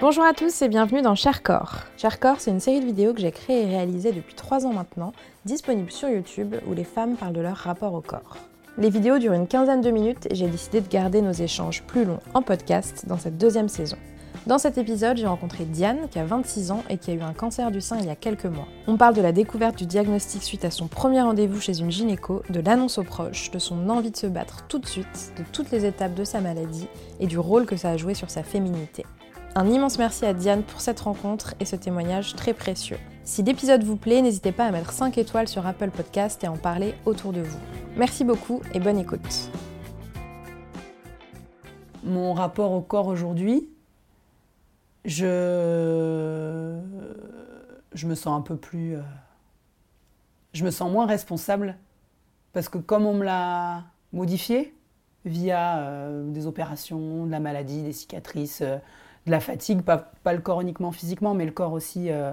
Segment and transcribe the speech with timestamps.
[0.00, 1.78] Bonjour à tous et bienvenue dans Cher Corps.
[1.96, 4.72] Cher Corps, c'est une série de vidéos que j'ai créée et réalisée depuis 3 ans
[4.72, 5.12] maintenant,
[5.44, 8.36] disponible sur YouTube où les femmes parlent de leur rapport au corps.
[8.76, 12.04] Les vidéos durent une quinzaine de minutes et j'ai décidé de garder nos échanges plus
[12.04, 13.96] longs en podcast dans cette deuxième saison.
[14.46, 17.32] Dans cet épisode, j'ai rencontré Diane, qui a 26 ans et qui a eu un
[17.32, 18.68] cancer du sein il y a quelques mois.
[18.86, 22.44] On parle de la découverte du diagnostic suite à son premier rendez-vous chez une gynéco,
[22.50, 25.72] de l'annonce aux proches, de son envie de se battre tout de suite, de toutes
[25.72, 26.86] les étapes de sa maladie
[27.18, 29.04] et du rôle que ça a joué sur sa féminité.
[29.54, 32.98] Un immense merci à Diane pour cette rencontre et ce témoignage très précieux.
[33.24, 36.56] Si l'épisode vous plaît, n'hésitez pas à mettre 5 étoiles sur Apple Podcast et en
[36.56, 37.58] parler autour de vous.
[37.96, 39.50] Merci beaucoup et bonne écoute.
[42.04, 43.68] Mon rapport au corps aujourd'hui,
[45.04, 46.78] je...
[47.92, 48.96] je me sens un peu plus...
[48.96, 49.00] euh,
[50.52, 51.76] Je me sens moins responsable
[52.52, 54.74] parce que comme on me l'a modifié
[55.24, 58.78] via euh, des opérations, de la maladie, des cicatrices, euh,
[59.28, 62.32] de la fatigue, pas, pas le corps uniquement physiquement, mais le corps aussi, euh,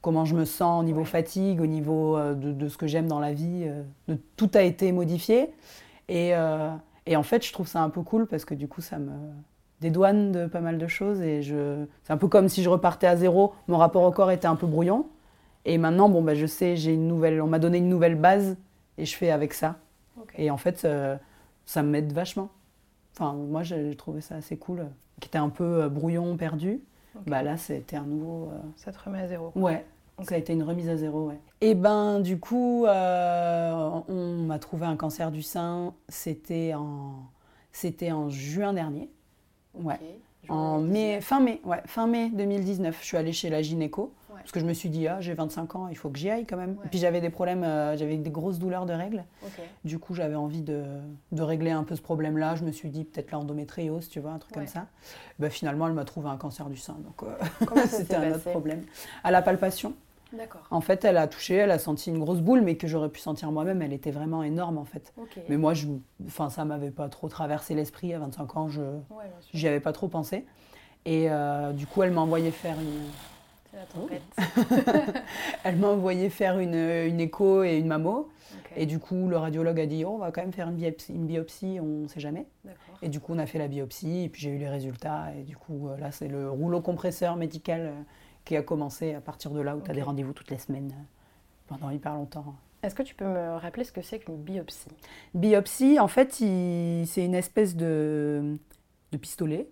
[0.00, 3.06] comment je me sens au niveau fatigue, au niveau euh, de, de ce que j'aime
[3.06, 5.52] dans la vie, euh, de- tout a été modifié.
[6.08, 6.32] Et,
[7.04, 9.10] et en fait, je trouve ça un peu cool parce que du coup, ça me
[9.82, 11.20] dédouane de pas mal de choses.
[11.20, 11.84] Et je...
[12.04, 14.56] c'est un peu comme si je repartais à zéro, mon rapport au corps était un
[14.56, 15.06] peu brouillon.
[15.66, 18.56] Et maintenant, bon, bah, je sais, j'ai une nouvelle, on m'a donné une nouvelle base
[18.96, 19.76] et je fais avec ça.
[20.38, 20.86] Et en fait,
[21.66, 22.48] ça me m'aide vachement.
[23.18, 24.86] Enfin, moi, j'ai trouvé ça assez cool.
[25.20, 26.80] Qui était un peu euh, brouillon, perdu.
[27.26, 28.50] Bah là, c'était un nouveau.
[28.52, 29.50] euh, Ça te remet à zéro.
[29.56, 29.84] Ouais,
[30.22, 31.38] ça a été une remise à zéro, ouais.
[31.60, 35.94] Et ben, du coup, euh, on m'a trouvé un cancer du sein.
[36.08, 37.14] C'était en,
[37.72, 39.10] c'était en juin dernier.
[39.74, 39.98] Ouais.
[40.48, 44.52] En mai, fin mai, ouais, fin mai 2019, je suis allée chez la gynéco parce
[44.52, 46.56] que je me suis dit ah j'ai 25 ans, il faut que j'y aille quand
[46.56, 46.76] même.
[46.84, 49.24] Et puis j'avais des problèmes, euh, j'avais des grosses douleurs de règles.
[49.84, 50.84] Du coup, j'avais envie de,
[51.32, 52.54] de régler un peu ce problème-là.
[52.56, 54.62] Je me suis dit peut-être l'endométriose, tu vois, un truc Ouais.
[54.62, 54.86] comme ça.
[55.38, 58.82] Bah, finalement, elle m'a trouvé un cancer du sein, donc euh, c'était un autre problème.
[59.24, 59.94] À la palpation,
[60.32, 60.62] D'accord.
[60.70, 63.20] en fait, elle a touché, elle a senti une grosse boule, mais que j'aurais pu
[63.20, 63.80] sentir moi-même.
[63.82, 65.12] Elle était vraiment énorme en fait.
[65.48, 65.86] Mais moi, je,
[66.26, 68.68] enfin, ça m'avait pas trop traversé l'esprit à 25 ans.
[68.68, 68.82] Je,
[69.54, 70.44] j'y avais pas trop pensé.
[71.04, 73.08] Et euh, du coup, elle m'a envoyé faire une,
[73.72, 74.22] la tempête.
[75.64, 78.30] elle m'a envoyé faire une, une écho et une mammo.
[78.76, 81.12] Et du coup, le radiologue a dit, oh, on va quand même faire une biopsie,
[81.12, 82.46] une biopsie on ne sait jamais.
[83.02, 85.32] Et du coup, on a fait la biopsie, et puis j'ai eu les résultats.
[85.38, 88.02] Et du coup, euh, là, c'est le rouleau compresseur médical euh,
[88.44, 90.92] qui a commencé à partir de là, où tu as des rendez-vous toutes les semaines,
[90.92, 91.04] euh,
[91.66, 92.54] pendant hyper longtemps.
[92.82, 94.90] Est-ce que tu peux me rappeler ce que c'est qu'une biopsie?
[95.34, 98.56] Biopsie, en fait, c'est une espèce de,
[99.12, 99.68] de pistolet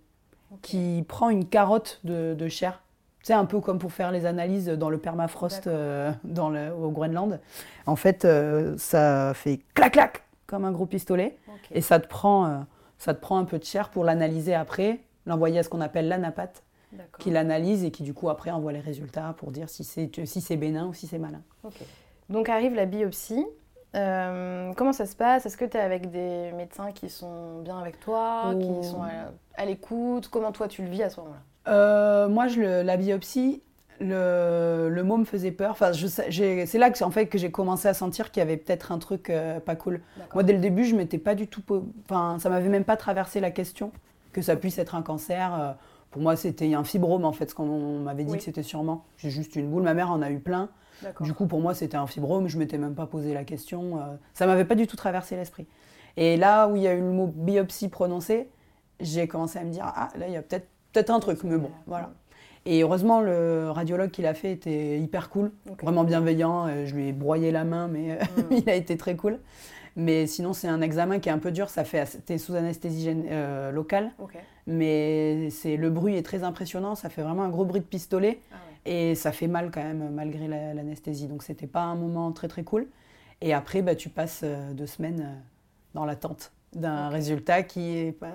[0.63, 2.83] qui prend une carotte de, de chair.
[3.27, 6.91] C'est un peu comme pour faire les analyses dans le permafrost euh, dans le- au
[6.93, 7.41] Groenland.
[7.87, 11.37] En fait, euh, ça fait clac-clac comme un gros pistolet.
[11.73, 12.59] Et ça te prend, euh,
[12.99, 16.07] ça te prend un peu de chair pour l'analyser après, l'envoyer à ce qu'on appelle
[16.07, 17.19] l'anapathe, D'accord.
[17.19, 20.41] qui l'analyse et qui du coup après envoie les résultats pour dire si c'est si
[20.41, 21.43] c'est bénin ou si c'est malin.
[22.31, 23.45] Donc arrive la biopsie.
[23.97, 25.47] Euh, comment ça se passe?
[25.47, 28.57] Est-ce que tu es avec des médecins qui sont bien avec toi, Oh.
[28.57, 30.29] qui sont à, à l'écoute?
[30.29, 31.41] Comment toi tu le vis à ce moment-là?
[31.69, 33.63] Euh, moi, je le- la biopsie,
[34.01, 35.71] le, le mot me faisait peur.
[35.71, 38.93] Enfin, c'est là que, en fait, que j'ai commencé à sentir qu'il y avait peut-être
[38.93, 40.01] un truc euh, pas cool.
[40.35, 41.63] Moi, dès le début, je m'étais pas du tout.
[42.05, 43.91] Enfin, ça m'avait même pas traversé la question
[44.33, 45.55] que ça puisse être un cancer.
[45.59, 45.73] Euh,
[46.11, 48.39] Pour moi, c'était un fibrome, en fait, ce qu'on m'avait dit Oui.
[48.39, 49.05] que c'était sûrement.
[49.19, 49.83] J'ai juste une boule.
[49.83, 50.69] Ma mère en a eu plein.
[51.21, 52.49] Du coup, pour moi, c'était un fibrome.
[52.49, 53.99] Je m'étais même pas posé la question.
[54.35, 55.67] ça m'avait pas du tout traversé l'esprit.
[56.19, 58.49] Et là où il y a eu le mot biopsie prononcé,
[59.01, 61.45] j'ai commencé à me dire ah là, il y a peut-être peut-être un truc.
[61.45, 62.11] Mais bon, voilà.
[62.65, 65.53] Et heureusement, le radiologue qui l'a fait était hyper cool,
[65.83, 66.67] vraiment bienveillant.
[66.67, 68.53] Euh, Je lui ai broyé la main, mais euh, Mm.
[68.65, 69.39] il a été très cool.
[69.95, 71.69] Mais sinon, c'est un examen qui est un peu dur.
[71.71, 74.11] Ça fait, t'es sous anesthésie euh, locale,
[74.67, 76.95] mais c'est le bruit est très impressionnant.
[76.95, 78.41] Ça fait vraiment un gros bruit de pistolet.
[78.51, 78.55] Ah
[78.87, 78.93] ouais.
[78.93, 81.29] Et ça fait mal quand même, malgré la- l'anesthésie.
[81.29, 82.89] Donc, c'était pas un moment très très cool.
[83.41, 85.43] Et après, bah, tu passes deux semaines
[85.95, 88.33] dans l'attente d'un résultat qui, est pas,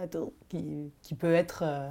[0.50, 1.90] qui, qui peut être euh,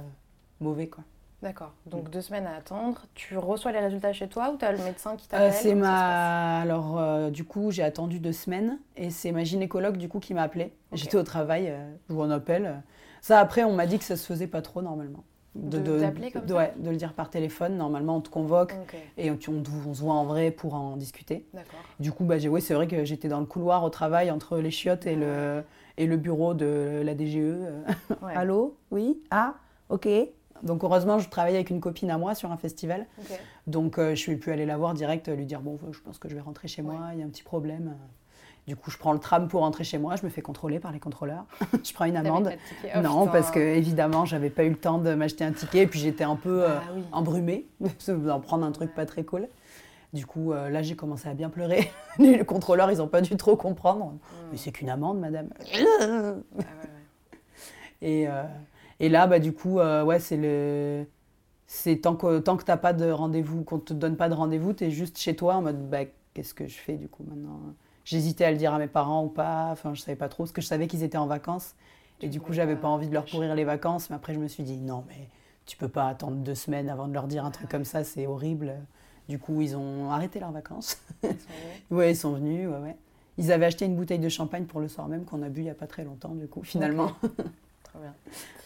[0.61, 0.87] mauvais.
[0.87, 1.03] Quoi.
[1.41, 1.73] D'accord.
[1.87, 3.01] Donc deux semaines à attendre.
[3.15, 5.73] Tu reçois les résultats chez toi ou tu as le médecin qui Euh, t'appelle c'est
[5.75, 6.61] ma.
[6.61, 10.33] Alors, euh, du coup, j'ai attendu deux semaines et c'est ma gynécologue du coup qui
[10.35, 10.71] m'a appelée.
[10.93, 12.83] J'étais au travail, euh, je vous en appelle.
[13.21, 15.23] Ça, après, on m'a dit que ça se faisait pas trop normalement.
[15.53, 17.75] De- d'appeler comme de- ça ouais, de le dire par téléphone.
[17.75, 18.73] Normalement, on te convoque
[19.17, 21.45] et on, on, on se voit en vrai pour en discuter.
[21.53, 21.79] d'accord.
[21.99, 24.71] Du coup, bah, ouais, c'est vrai que j'étais dans le couloir au travail entre les
[24.71, 25.63] chiottes et le,
[25.97, 27.57] et le bureau de la DGE.
[28.21, 28.33] Ouais.
[28.35, 28.77] Allô?
[28.91, 29.21] Oui?
[29.29, 29.55] Ah?
[29.89, 30.07] Ok.
[30.63, 33.05] Donc heureusement, je travaillais avec une copine à moi sur un festival.
[33.67, 36.17] Donc euh, je suis pu aller la voir direct, euh, lui dire bon, je pense
[36.19, 37.13] que je vais rentrer chez moi, Ouais.
[37.13, 37.95] il y a un petit problème.
[38.67, 40.91] Du coup, je prends le tram pour rentrer chez moi, je me fais contrôler par
[40.91, 41.45] les contrôleurs.
[41.83, 42.51] je prends une amende.
[42.95, 43.31] Oh, non, putain.
[43.31, 46.23] parce que évidemment, j'avais pas eu le temps de m'acheter un ticket, et puis j'étais
[46.23, 47.03] un peu euh, Ah oui.
[47.11, 47.65] embrumée
[48.07, 49.47] d'en prendre un truc pas très cool.
[50.13, 51.89] Du coup, euh, là, j'ai commencé à bien pleurer.
[52.19, 54.13] les contrôleurs, ils n'ont pas dû trop comprendre.
[54.51, 55.49] Mais c'est qu'une amende, madame.
[56.01, 56.33] Ah ouais.
[58.03, 58.43] Et, euh,
[59.01, 61.05] et là, bah, du coup, euh, ouais, c'est le.
[61.65, 64.73] C'est tant que, tant que t'as pas de rendez-vous, qu'on te donne pas de rendez-vous,
[64.73, 66.03] tu es juste chez toi en mode, bah,
[66.33, 67.59] qu'est-ce que je fais du coup maintenant?
[68.05, 70.51] J'hésitais à le dire à mes parents ou pas, enfin, je savais pas trop, parce
[70.51, 71.73] que je savais qu'ils étaient en vacances.
[72.21, 74.47] Et du coup, j'avais pas envie de leur pourrir les vacances, mais après, je me
[74.47, 75.29] suis dit, non, mais
[75.65, 78.27] tu peux pas attendre deux semaines avant de leur dire un truc comme ça, c'est
[78.27, 78.75] horrible.
[79.29, 81.01] Du coup, ils ont arrêté leurs vacances.
[81.89, 82.95] Ouais, ils sont venus, ouais, ouais.
[83.37, 85.65] Ils avaient acheté une bouteille de champagne pour le soir même qu'on a bu il
[85.65, 87.11] y a pas très longtemps, du coup, finalement.
[87.91, 88.13] Trop bien.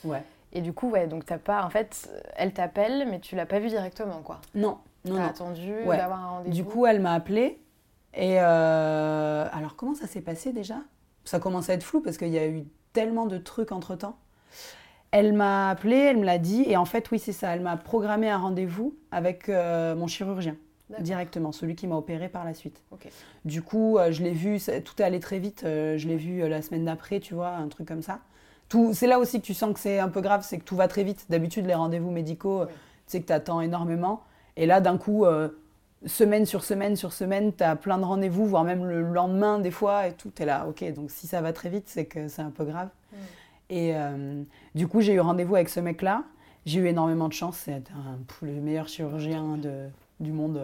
[0.03, 0.23] Ouais.
[0.53, 1.65] Et du coup, ouais, donc t'as pas.
[1.65, 4.39] En fait, elle t'appelle, mais tu l'as pas vue directement, quoi.
[4.53, 5.29] Non, non, T'as non.
[5.29, 5.97] attendu Ouais.
[5.97, 6.55] d'avoir un rendez-vous.
[6.55, 7.59] Du coup, elle m'a appelée.
[8.13, 10.77] Et euh, alors, comment ça s'est passé déjà?
[11.25, 12.63] Ça commence à être flou parce qu'il y a eu
[12.93, 14.17] tellement de trucs entre temps.
[15.11, 16.63] Elle m'a appelée, elle me l'a dit.
[16.67, 17.53] Et en fait, oui, c'est ça.
[17.53, 20.55] Elle m'a programmé un rendez-vous avec euh, mon chirurgien
[20.89, 21.03] D'accord.
[21.03, 22.81] directement, celui qui m'a opéré par la suite.
[23.43, 25.63] Du coup, euh, je l'ai vu, tout est allé très vite.
[25.65, 28.19] euh, je l'ai vu euh, la semaine d'après, tu vois, un truc comme ça.
[28.93, 30.87] C'est là aussi que tu sens que c'est un peu grave, c'est que tout va
[30.87, 31.25] très vite.
[31.29, 32.67] D'habitude, les rendez-vous médicaux, Oui.
[32.67, 32.73] tu
[33.07, 34.21] sais que tu attends énormément.
[34.57, 35.49] Et là, d'un coup, euh,
[36.05, 39.71] semaine sur semaine sur semaine, tu as plein de rendez-vous, voire même le lendemain des
[39.71, 40.31] fois, et tout.
[40.35, 42.63] Tu es là, ok, donc si ça va très vite, c'est que c'est un peu
[42.65, 42.89] grave.
[43.11, 43.15] Mm.
[43.71, 44.43] Et euh,
[44.75, 46.23] du coup, j'ai eu rendez-vous avec ce mec-là.
[46.65, 47.57] J'ai eu énormément de chance.
[47.65, 47.83] C'est
[48.41, 49.87] le meilleur chirurgien de-
[50.19, 50.59] du monde.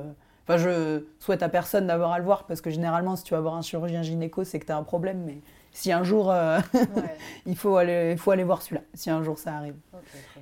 [0.48, 3.42] Enfin, je souhaite à personne d'avoir à le voir parce que généralement, si tu vas
[3.42, 5.22] voir un chirurgien gynéco, c'est que tu as un problème.
[5.26, 5.38] Mais
[5.72, 7.18] si un jour, euh, Ouais.
[7.46, 9.76] il faut aller, faut aller voir celui-là, si un jour ça arrive.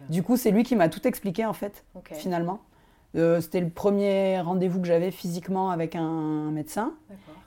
[0.10, 1.84] Du coup, c'est lui qui m'a tout expliqué en fait,
[2.16, 2.62] finalement.
[3.16, 6.94] Euh, C'était le premier rendez-vous que j'avais physiquement avec un médecin.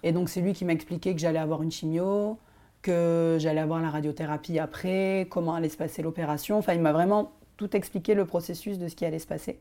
[0.02, 2.38] Et donc, c'est lui qui m'a expliqué que j'allais avoir une chimio,
[2.82, 6.58] que j'allais avoir la radiothérapie après, comment allait se passer l'opération.
[6.58, 9.60] Enfin, il m'a vraiment tout expliqué le processus de ce qui allait se passer.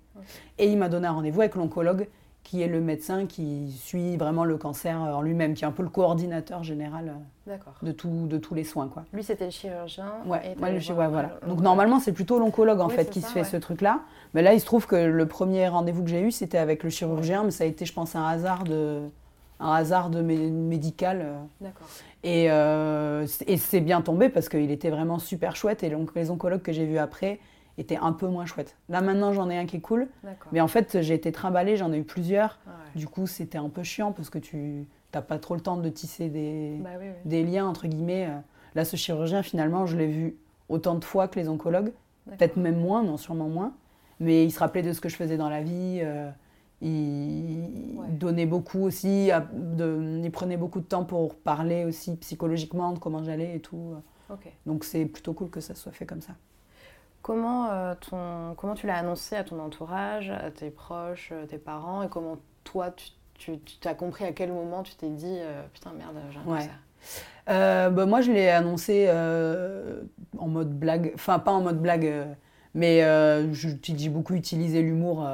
[0.58, 2.08] Et il m'a donné un rendez-vous avec l'oncologue,
[2.44, 5.84] qui est le médecin qui suit vraiment le cancer en lui-même, qui est un peu
[5.84, 7.14] le coordinateur général
[7.48, 8.88] euh, de, tout, de tous les soins.
[8.88, 9.04] Quoi.
[9.14, 10.06] Lui, c'était le chirurgien.
[10.26, 11.40] Ouais, et moi, voilà.
[11.48, 13.46] Donc normalement, c'est plutôt l'oncologue en Oui, fait qui ça, se fait ouais.
[13.46, 14.02] ce truc-là.
[14.34, 16.90] Mais là, il se trouve que le premier rendez-vous que j'ai eu, c'était avec le
[16.90, 19.02] chirurgien, mais ça a été, je pense, un hasard de,
[19.60, 21.22] un hasard de mé- médical.
[21.64, 21.68] euh.
[22.24, 25.84] Et, euh, et c'est bien tombé parce qu'il était vraiment super chouette.
[25.84, 27.40] Et donc les oncologues que j'ai vus après
[27.78, 28.76] étaient un peu moins chouettes.
[28.90, 30.08] Là maintenant, j'en ai un qui est cool,
[30.52, 32.60] mais en fait, j'ai été trimballée, j'en ai eu plusieurs.
[32.68, 32.74] Ouais.
[33.00, 35.90] Du coup, c'était un peu chiant parce que tu n'as pas trop le temps de
[35.90, 37.14] tisser des, Bah oui, oui.
[37.26, 38.28] des liens entre guillemets.
[38.28, 38.38] euh.
[38.76, 40.36] Là, ce chirurgien, finalement, je l'ai vu
[40.70, 41.92] autant de fois que les oncologues,
[42.26, 43.74] peut-être même moins, non, sûrement moins.
[44.20, 46.00] Mais il se rappelait de ce que je faisais dans la vie.
[46.02, 46.30] euh,
[46.84, 48.08] il Ouais.
[48.10, 53.24] donnait beaucoup aussi, de- il prenait beaucoup de temps pour parler aussi psychologiquement de comment
[53.24, 53.94] j'allais et tout.
[54.66, 56.34] Donc c'est plutôt cool que ça soit fait comme ça.
[57.22, 61.58] Comment, euh, ton, comment tu l'as annoncé à ton entourage, à tes proches, euh, tes
[61.60, 65.38] parents, et comment toi, tu tu tu t'as compris à quel moment tu t'es dit
[65.40, 66.70] euh, putain merde, j'ai un Ouais.
[67.50, 70.02] Euh, bah, moi, je l'ai annoncé euh,
[70.38, 72.26] en mode blague, enfin pas en mode blague, euh,
[72.76, 73.02] mais
[73.54, 75.28] je- j'ai beaucoup utilisé l'humour.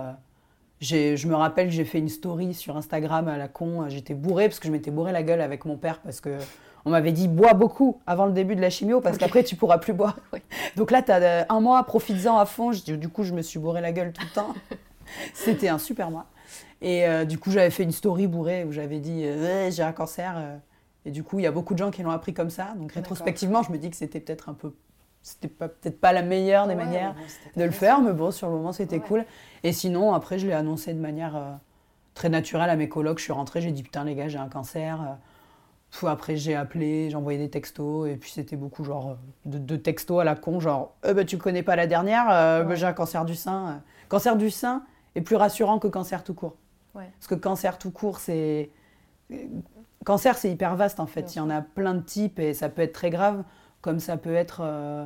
[0.79, 3.89] je me rappelle, j'ai fait une story sur Instagram à la con.
[3.89, 6.37] J'étais bourrée parce que je m'étais bourré la gueule avec mon père parce que
[6.87, 9.77] on m'avait dit bois beaucoup avant le début de la chimio parce qu'après tu pourras
[9.77, 10.17] plus boire.
[10.33, 10.39] Oui.
[10.77, 12.71] Donc là, tu as un mois, profites-en à fond.
[12.71, 14.53] Je- Du coup, je me suis bourré la gueule tout le temps.
[15.33, 16.25] C'était un super mois.
[16.81, 19.91] Et euh, du coup, j'avais fait une story bourrée où j'avais dit euh, j'ai un
[19.91, 20.33] cancer.
[20.37, 20.57] euh.
[21.05, 22.73] Et du coup, il y a beaucoup de gens qui l'ont appris comme ça.
[22.77, 24.73] Donc rétrospectivement, je me dis que c'était peut-être un peu,
[25.21, 28.47] c'était peut-être pas la meilleure des Ouais, manières bon, de le faire, mais bon, sur
[28.47, 29.01] le moment, c'était Ouais.
[29.07, 29.25] cool.
[29.63, 31.51] Et sinon, après, je l'ai annoncé de manière euh,
[32.13, 33.19] très naturelle à mes colocs.
[33.19, 35.17] Je suis rentrée, j'ai dit putain les gars, j'ai un cancer.
[36.05, 40.19] Après, j'ai appelé, j'ai envoyé des textos, et puis c'était beaucoup genre de, de textos
[40.21, 42.93] à la con, genre euh, bah, tu connais pas la dernière, euh, bah, j'ai un
[42.93, 43.67] cancer du sein.
[43.69, 43.77] euh.
[44.09, 44.83] Cancer du sein
[45.15, 46.55] est plus rassurant que cancer tout court.
[46.93, 47.09] Ouais.
[47.17, 48.69] Parce que cancer tout court, c'est.
[50.05, 51.23] Cancer, c'est hyper vaste en fait.
[51.23, 53.43] Bien Il y en a plein de types et ça peut être très grave,
[53.81, 55.05] comme ça peut être euh,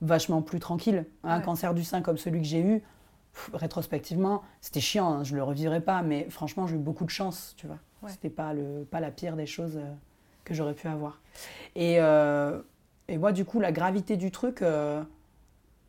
[0.00, 1.04] vachement plus tranquille.
[1.22, 1.44] Un Ouais.
[1.44, 2.80] cancer du sein comme celui que j'ai eu,
[3.32, 7.10] pff, rétrospectivement, c'était chiant, hein, je le revivrai pas, mais franchement, j'ai eu beaucoup de
[7.10, 7.78] chance, tu vois.
[8.06, 9.78] C'était pas, le, pas la pire des choses
[10.50, 11.20] que j'aurais pu avoir.
[11.76, 12.60] Et, euh,
[13.06, 15.00] et moi, du coup, la gravité du truc, euh,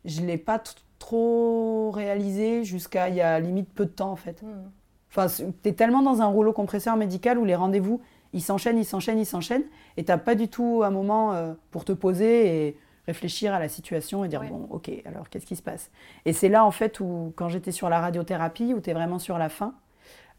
[0.04, 0.62] je l'ai pas
[1.00, 4.40] trop réalisé jusqu'à il y a limite peu de temps en fait.
[4.40, 4.70] Hmm.
[5.10, 8.00] Enfin, tu es tellement dans un rouleau compresseur médical où les rendez-vous,
[8.32, 9.64] ils s'enchaînent, ils s'enchaînent, ils s'enchaînent,
[9.96, 13.68] et t'as pas du tout un moment euh, pour te poser et réfléchir à la
[13.68, 14.48] situation et dire Ouais.
[14.48, 15.90] bon, ok, alors qu'est-ce qui se passe?
[16.24, 19.18] Et c'est là en fait où, quand j'étais sur la radiothérapie, où tu es vraiment
[19.18, 19.74] sur la fin,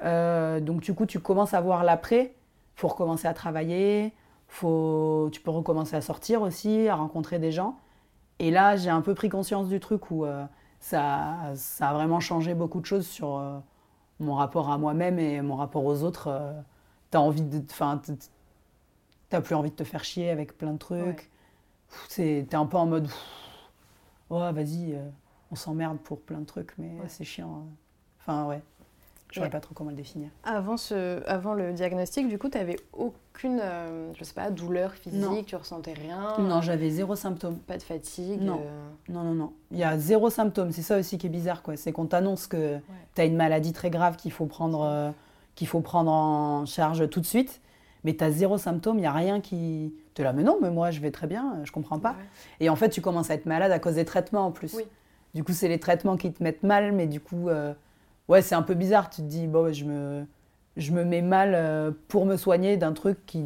[0.02, 2.34] euh, donc du coup, tu commences à voir l'après,
[2.76, 4.14] faut recommencer à travailler,
[4.48, 7.78] faut, tu peux recommencer à sortir aussi, à rencontrer des gens.
[8.40, 10.46] Et là, j'ai un peu pris conscience du truc où euh,
[10.80, 13.60] ça, ça a vraiment changé beaucoup de choses sur euh,
[14.20, 16.28] mon rapport à moi-même et mon rapport aux autres.
[16.28, 16.54] euh,
[17.12, 18.02] t'as envie de, enfin,
[19.30, 21.30] t'as plus envie de te faire chier avec plein de trucs.
[22.16, 22.44] Ouais.
[22.46, 23.08] T'es un peu en mode,
[24.30, 25.10] ouais, vas-y, euh,
[25.52, 27.08] on s'emmerde pour plein de trucs, mais Ouais.
[27.08, 27.50] c'est chiant.
[27.56, 27.66] hein.
[28.20, 28.62] Enfin, ouais.
[29.34, 29.52] Je saurais Ouais.
[29.52, 30.30] pas trop comment le définir.
[30.44, 34.92] Avant, ce, avant le diagnostic, du coup, tu n'avais aucune, euh, je sais pas, douleur
[34.94, 35.42] physique, Non.
[35.44, 37.58] tu ressentais rien Non, j'avais zéro symptôme.
[37.58, 38.60] Pas de fatigue Non.
[38.64, 39.54] euh, Non, non, non.
[39.72, 40.72] Il y a zéro symptôme.
[40.72, 41.76] C'est ça aussi qui est bizarre, quoi.
[41.78, 42.78] C'est qu'on t'annonce que
[43.16, 45.10] tu as une maladie très grave qu'il faut prendre, euh,
[45.56, 47.60] qu'il faut prendre en charge tout de suite.
[48.04, 49.96] Mais tu as zéro symptôme, il n'y a rien qui.
[50.14, 52.12] te là, mais non, mais moi je vais très bien, je comprends pas.
[52.12, 52.16] ouais.
[52.60, 54.76] Et en fait, tu commences à être malade à cause des traitements en plus.
[54.76, 54.84] Oui.
[55.34, 57.74] Du coup, c'est les traitements qui te mettent mal, mais du coup, euh,
[58.30, 59.10] ouais, c'est un peu bizarre.
[59.10, 60.26] Tu te dis, bon, je me,
[60.78, 63.46] je me mets mal euh, pour me soigner d'un truc qui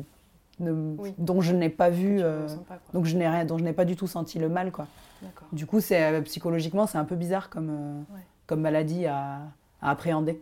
[0.59, 1.13] ne- Oui.
[1.17, 3.85] dont je n'ai pas vu, euh, pas, donc je n'ai rien, dont je n'ai pas
[3.85, 4.87] du tout senti le mal, quoi.
[5.51, 8.21] Du coup, c'est euh, psychologiquement, c'est un peu bizarre comme, euh, Ouais.
[8.45, 9.39] comme maladie à,
[9.81, 10.41] à appréhender.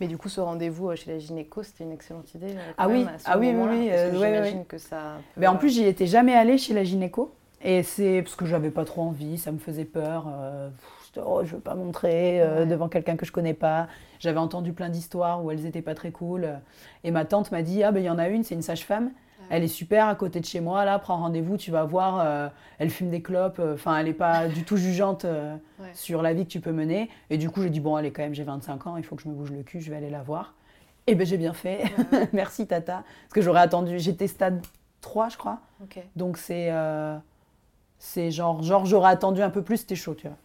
[0.00, 2.54] Mais du coup, ce rendez-vous chez la gynéco, c'était une excellente idée.
[2.76, 4.64] Ah oui, ah oui, oui, euh, j'imagine ouais.
[4.68, 5.16] que ça.
[5.34, 7.32] peut, Mais en plus, j'y étais jamais allée chez la gynéco.
[7.62, 10.24] Et c'est parce que j'avais pas trop envie, ça me faisait peur.
[10.24, 12.66] pff, oh, je veux pas montrer euh, Ouais.
[12.66, 13.88] devant quelqu'un que je connais pas.
[14.20, 16.48] J'avais entendu plein d'histoires où elles étaient pas très cool.
[17.04, 19.10] Et ma tante m'a dit Ah, ben il y en a une, c'est une sage-femme.
[19.50, 22.20] Elle est super à côté de chez moi, là, prends rendez-vous, tu vas voir.
[22.20, 22.48] euh,
[22.78, 23.60] elle fume des clopes.
[23.60, 25.88] euh, Enfin, elle est pas du tout jugeante euh, Ouais.
[25.94, 27.08] sur la vie que tu peux mener.
[27.30, 29.22] Et du coup, j'ai dit Bon, allez, quand même, j'ai 25 ans, il faut que
[29.22, 30.54] je me bouge le cul, je vais aller la voir.
[31.06, 31.82] Et ben j'ai bien fait.
[32.34, 33.04] Merci, Tata.
[33.22, 34.60] Parce que j'aurais attendu, j'étais stade
[35.00, 35.60] 3, je crois.
[36.16, 36.70] Donc c'est
[37.98, 40.36] c'est genre, genre j'aurais attendu un peu plus, c'était chaud, tu vois.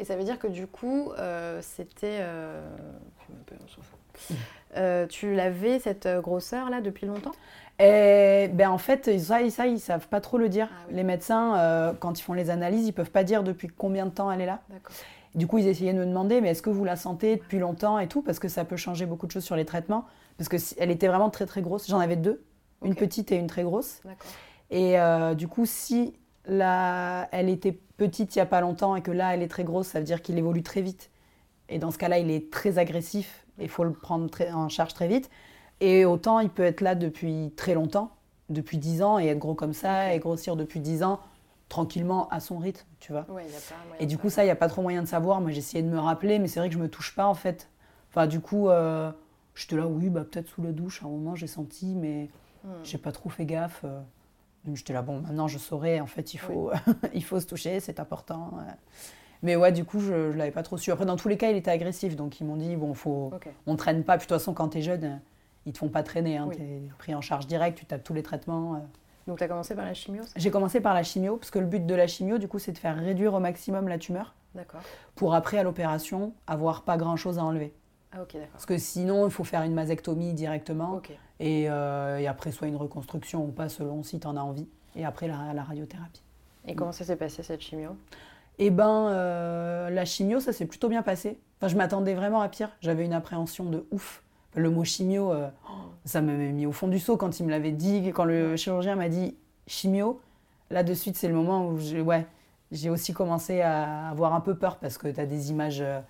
[0.00, 2.18] Et ça veut dire que du coup, euh, c'était.
[2.20, 2.66] euh,
[3.16, 4.34] fout.
[4.76, 7.32] Euh, tu l'avais cette grosseur là depuis longtemps?
[7.78, 10.68] Et ben en fait, ça, ça ils savent pas trop le dire.
[10.72, 10.94] Ah oui.
[10.96, 14.10] Les médecins, euh, quand ils font les analyses, ils peuvent pas dire depuis combien de
[14.10, 14.60] temps elle est là.
[15.34, 17.98] Du coup, ils essayaient de me demander, mais est-ce que vous la sentez depuis longtemps
[17.98, 18.20] et tout?
[18.22, 20.06] Parce que ça peut changer beaucoup de choses sur les traitements.
[20.38, 21.86] Parce que si- elle était vraiment très très grosse.
[21.88, 22.42] J'en avais deux,
[22.84, 24.02] une petite et une très grosse.
[24.70, 26.14] Et euh, du coup, si
[26.46, 29.62] la, elle était petite il n'y a pas longtemps et que là, elle est très
[29.64, 31.10] grosse, ça veut dire qu'il évolue très vite.
[31.68, 34.94] Et dans ce cas-là, il est très agressif et il faut le prendre en charge
[34.94, 35.28] très vite.
[35.80, 38.10] Et autant, il peut être là depuis très longtemps,
[38.48, 41.20] depuis 10 ans, et être gros comme ça, et grossir depuis 10 ans,
[41.68, 43.26] tranquillement, à son rythme, tu vois.
[43.28, 45.02] Ouais, y a pas moyen Et du coup, ça, il n'y a pas trop moyen
[45.02, 45.40] de savoir.
[45.42, 47.34] Moi, j'ai essayé de me rappeler, mais c'est vrai que je me touche pas, en
[47.34, 47.68] fait.
[48.10, 49.12] Enfin, du coup, euh,
[49.54, 52.28] j'étais là, oui, bah, peut-être sous la douche, à un moment, j'ai senti, mais
[52.64, 52.68] Hmm.
[52.82, 53.82] j'ai pas trop fait gaffe.
[53.84, 54.00] euh.
[54.64, 56.70] Donc j'étais là, bon, maintenant je saurais, en fait, il faut,
[57.14, 58.50] il faut se toucher, c'est important.
[58.58, 58.70] euh.
[59.42, 60.92] Mais ouais, du coup, je, je l'avais pas trop su.
[60.92, 63.30] Après, dans tous les cas, il était agressif, donc ils m'ont dit, bon, faut,
[63.66, 64.18] on traîne pas.
[64.18, 65.16] Puis de toute façon, quand t'es jeune, euh,
[65.64, 66.36] ils te font pas traîner.
[66.36, 66.56] Hein, Oui.
[66.56, 68.74] T'es pris en charge direct, tu tapes tous les traitements.
[68.74, 68.78] euh.
[69.26, 71.66] Donc tu as commencé par la chimio J'ai commencé par la chimio, parce que le
[71.66, 74.80] but de la chimio, du coup, c'est de faire réduire au maximum la tumeur, D'accord.
[75.14, 77.72] pour après, à l'opération, avoir pas grand-chose à enlever.
[78.12, 78.48] Ah ok, d'accord.
[78.52, 80.94] Parce que sinon, il faut faire une mastectomie directement.
[80.96, 81.12] Ok.
[81.40, 84.68] Et, euh, et après, soit une reconstruction ou pas, selon si tu en as envie.
[84.94, 86.22] Et après, la, la radiothérapie.
[86.68, 87.96] Et comment ça s'est passé cette chimio?
[88.58, 91.38] Et ben, euh, la chimio, ça s'est plutôt bien passé.
[91.56, 92.68] Enfin, je m'attendais vraiment à pire.
[92.82, 94.22] J'avais une appréhension de ouf.
[94.54, 95.48] Le mot chimio, euh,
[96.04, 98.96] ça m'a mis au fond du seau quand il me l'avait dit, quand le chirurgien
[98.96, 99.34] m'a dit
[99.66, 100.20] chimio.
[100.70, 102.26] Là, de suite, c'est le moment où j'ai ouais,
[102.90, 105.80] aussi commencé à avoir un peu peur parce que tu as des images.
[105.80, 106.00] euh,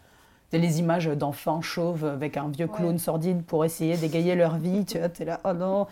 [0.59, 2.99] les images d'enfants chauves avec un vieux clown Ouais.
[2.99, 4.85] sordide pour essayer d'égayer leur vie.
[4.85, 5.87] Tu vois, t'es là, oh non,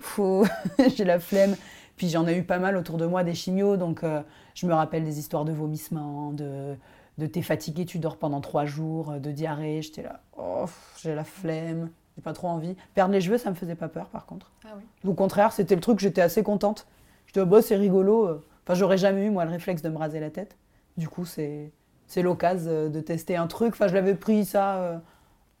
[0.00, 0.44] faut...
[0.96, 1.56] j'ai la flemme.
[1.96, 4.20] Puis j'en ai eu pas mal autour de moi des chimios, donc euh,
[4.54, 6.74] je me rappelle des histoires de vomissements, de,
[7.18, 9.80] de t'es fatigué, tu dors pendant trois jours, de diarrhée.
[9.82, 10.64] J'étais là, oh,
[11.00, 12.74] j'ai la flemme, j'ai pas trop envie.
[12.94, 14.50] Perdre les cheveux, ça me faisait pas peur par contre.
[14.64, 14.82] Ah oui.
[15.08, 16.86] Au contraire, c'était le truc, j'étais assez contente.
[17.26, 18.40] J'étais, oh, bah, c'est rigolo.
[18.64, 20.56] Enfin, j'aurais jamais eu, moi, le réflexe de me raser la tête.
[20.96, 21.70] Du coup, c'est,
[22.06, 23.74] c'est l'occasion euh, de tester un truc.
[23.74, 24.98] Enfin, je l'avais pris ça euh,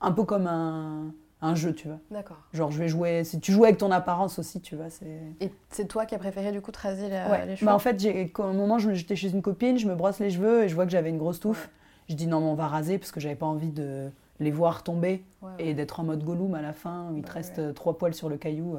[0.00, 1.98] un peu comme un, un jeu, tu vois.
[2.10, 2.38] D'accord.
[2.52, 3.24] Genre, je vais jouer.
[3.24, 5.20] Si tu joues avec ton apparence aussi, tu vois, c'est.
[5.40, 7.46] Et c'est toi qui as préféré du coup te raser la- Ouais.
[7.46, 9.94] les cheveux Bah, en fait, j'ai, au moment où j'étais chez une copine, je me
[9.94, 11.70] brosse les cheveux et je vois que j'avais une grosse touffe.
[12.08, 14.10] Je dis non, mais on va raser parce que j'avais pas envie de
[14.40, 17.28] les voir tomber Ouais, et d'être en mode Gollum à la fin où il te
[17.28, 17.64] Bah, reste ouais.
[17.64, 18.76] euh, trois poils sur le caillou.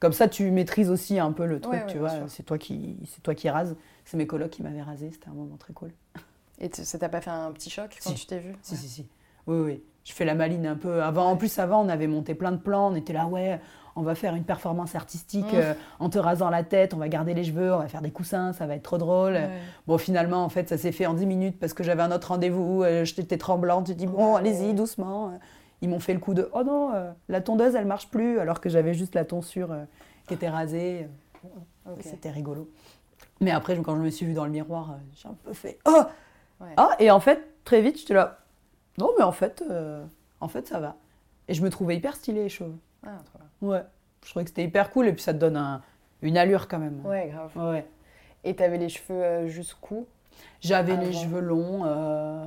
[0.00, 2.10] Comme ça, tu maîtrises aussi un peu le truc, tu vois.
[2.28, 3.76] C'est toi qui, c'est toi qui rases.
[4.04, 5.10] C'est mes colocs qui m'avaient rasé.
[5.12, 5.90] C'était un moment très cool.
[6.60, 8.14] Et ça t'a pas fait un petit choc quand Si.
[8.16, 9.06] tu t'es vu Si, si, si.
[9.46, 9.82] Oui, oui.
[10.04, 11.02] Je fais la maline un peu.
[11.02, 12.92] Avant, en plus, avant, on avait monté plein de plans.
[12.92, 13.60] On était là, ouais,
[13.96, 17.34] on va faire une performance artistique euh, en te rasant la tête, on va garder
[17.34, 19.32] les cheveux, on va faire des coussins, ça va être trop drôle.
[19.34, 19.50] Ouais.
[19.86, 22.28] Bon, finalement, en fait, ça s'est fait en 10 minutes parce que j'avais un autre
[22.28, 22.82] rendez-vous.
[22.84, 23.88] euh, J'étais tremblante.
[23.88, 25.32] J'ai dit, bon, allez-y, doucement.
[25.82, 28.60] Ils m'ont fait le coup de, oh non, euh, la tondeuse, elle marche plus, alors
[28.60, 29.84] que j'avais juste la tonsure euh,
[30.28, 31.08] qui était rasée.
[32.00, 32.70] C'était rigolo.
[33.40, 35.78] Mais après, quand je me suis vue dans le miroir, euh, j'ai un peu fait,
[35.86, 36.02] oh
[36.60, 36.72] Ouais.
[36.76, 38.38] Ah, et en fait, très vite, j'étais là,
[38.98, 40.04] non, mais en fait, euh,
[40.40, 40.96] en fait, ça va.
[41.48, 42.74] Et je me trouvais hyper stylée, les cheveux.
[43.06, 43.68] Ah, trop bien.
[43.76, 43.82] Ouais.
[44.24, 45.82] Je trouvais que c'était hyper cool, et puis ça te donne un-
[46.22, 47.00] une allure quand même.
[47.04, 47.52] Ouais, grave.
[47.56, 47.86] Ouais, ouais.
[48.44, 50.06] Et t'avais les cheveux euh, jusqu'où?
[50.60, 51.82] J'avais les cheveux longs.
[51.84, 52.46] Euh,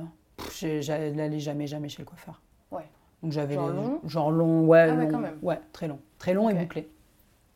[0.60, 2.40] j'allais jamais, jamais chez le coiffeur.
[2.70, 2.88] Ouais.
[3.22, 4.00] Donc j'avais Genre les- long?
[4.06, 5.10] genre long, ouais, Ah ouais, long.
[5.10, 5.38] quand même.
[5.42, 6.88] Ouais, très long, très long et bouclé.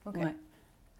[0.07, 0.17] Ok.
[0.17, 0.35] Ouais.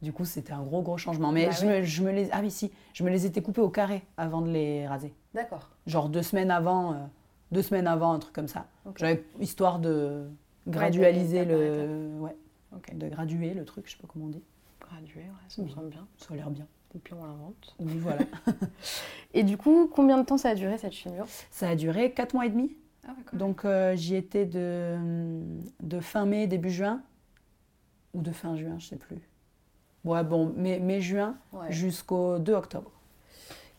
[0.03, 1.33] Du coup, c'était un gros, gros changement.
[1.33, 3.61] Mais Bah je, me, je me les, ah oui, si, je me les étais coupés
[3.63, 5.13] au carré avant de les raser.
[5.35, 5.69] D'accord.
[5.87, 6.97] Genre deux semaines avant, euh,
[7.53, 8.67] deux semaines avant, un truc comme ça.
[8.97, 10.29] J'avais histoire de
[10.67, 12.37] gradualiser le, ouais,
[12.93, 14.43] de graduer le truc, je sais pas comment on dit.
[14.81, 15.73] Gradué, ouais, ça me Oui.
[15.75, 16.07] semble bien.
[16.19, 16.67] Ça a l'air bien.
[16.95, 17.75] Et puis on l'invente.
[17.81, 18.23] Oui, voilà.
[19.35, 22.35] Et du coup, combien de temps ça a duré cette chimio ça a duré quatre
[22.35, 22.71] mois et demi.
[23.07, 24.97] Ah Donc euh, j'y étais de,
[25.81, 27.03] de fin mai, début juin,
[28.15, 29.19] ou de fin juin, je sais plus.
[30.05, 31.73] Ouais, bon, mai, mai juin Ouais.
[31.73, 32.93] jusqu'au 2 octobre.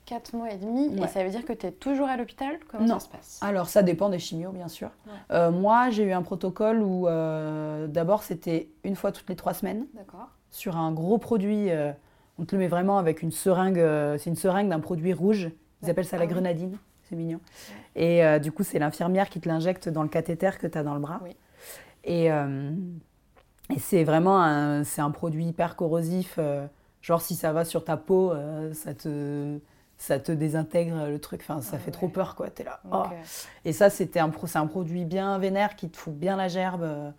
[0.06, 0.96] 4 mois et demi.
[1.02, 2.58] Et ça veut dire que tu es toujours à l'hôpital?
[2.70, 3.00] Comment Non.
[3.00, 3.40] ça se passe?
[3.42, 4.90] Alors ça dépend des chimios, bien sûr.
[5.08, 5.14] Ouais.
[5.32, 9.54] Euh, moi, j'ai eu un protocole où euh, d'abord c'était une fois toutes les trois
[9.54, 10.28] semaines D'accord.
[10.52, 11.72] sur un gros produit.
[11.72, 11.92] euh,
[12.38, 13.82] on te le met vraiment avec une seringue.
[14.20, 15.50] c'est une seringue d'un produit rouge.
[15.82, 16.34] Ils appellent ça Ah la oui.
[16.34, 16.78] grenadine.
[17.10, 17.40] C'est mignon.
[17.96, 20.96] Et du coup, c'est l'infirmière qui te l'injecte dans le cathéter que tu as dans
[20.96, 21.22] le bras.
[21.24, 21.36] Oui.
[22.04, 26.40] Et, et c'est vraiment un, c'est un produit hyper corrosif.
[27.02, 28.34] genre, si ça va sur ta peau,
[28.74, 29.60] ça, te,
[29.98, 31.42] ça te désintègre le truc.
[31.42, 31.92] Enfin, ça Ah fait ouais.
[31.92, 32.50] trop peur, quoi.
[32.50, 32.80] T'es là.
[32.92, 33.04] Oh.
[33.64, 36.48] Et ça, c'était un, pro- c'est un produit bien vénère qui te fout bien la
[36.48, 36.84] gerbe.
[36.84, 37.12] euh.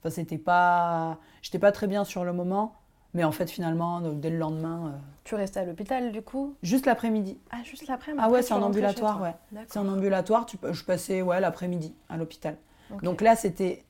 [0.00, 1.18] Enfin, c'était pas.
[1.42, 2.74] J'étais pas très bien sur le moment.
[3.14, 6.54] Mais en fait, finalement, donc, dès le lendemain, euh, Tu restais à l'hôpital du coup?
[6.62, 7.38] Juste l'après-midi.
[7.50, 9.34] Ah, juste l'après Ah ouais, c'est en ambulatoire, ouais.
[9.68, 12.56] C'est en ambulatoire, tu je passais ouais, l'après-midi à l'hôpital.
[13.02, 13.84] Donc là, c'était.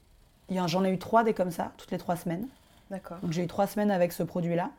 [0.50, 2.46] J'en ai eu trois des comme ça, toutes les trois semaines.
[2.90, 3.18] D'accord.
[3.22, 4.70] Donc j'ai eu trois semaines avec ce produit-là.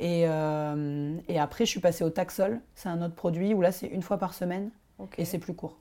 [0.00, 2.60] Et, euh, et après, je suis passée au Taxol.
[2.74, 4.70] C'est un autre produit où là, c'est une fois par semaine
[5.18, 5.78] et c'est plus court.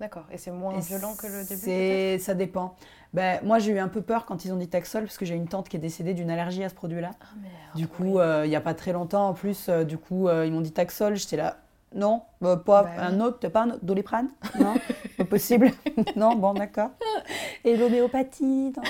[0.00, 0.24] D'accord.
[0.32, 2.74] Et c'est moins Et violent que le début Ça dépend.
[3.12, 5.34] Ben, moi, j'ai eu un peu peur quand ils ont dit Taxol parce que j'ai
[5.34, 7.10] une tante qui est décédée d'une allergie à ce produit-là.
[7.40, 7.52] Merde.
[7.76, 10.50] Du coup, euh, il n'y a pas très longtemps, en plus, euh, du coup, ils
[10.50, 11.14] m'ont dit Taxol.
[11.14, 11.58] J'étais là,
[11.94, 13.22] non, bah, pas Bah un oui.
[13.26, 14.28] autre, t'as pas un autre Doliprane?
[14.58, 14.74] Non,
[15.18, 15.70] pas possible.
[16.16, 16.90] non, bon, d'accord.
[17.64, 18.82] Et l'homéopathie, non,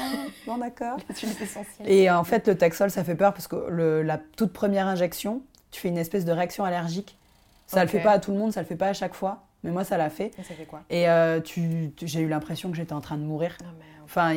[0.47, 0.97] bon, d'accord.
[1.87, 5.43] Et en fait, le Taxol, ça fait peur parce que le- la toute première injection,
[5.71, 7.19] tu fais une espèce de réaction allergique.
[7.67, 7.93] Ça ne Ok.
[7.93, 9.71] le fait pas à tout le monde, ça le fait pas à chaque fois, mais
[9.71, 10.31] moi, ça l'a fait.
[10.39, 10.81] Et ça fait quoi?
[10.91, 13.57] Et euh, tu, tu- j'ai eu l'impression que j'étais en train de mourir.
[14.05, 14.35] Enfin,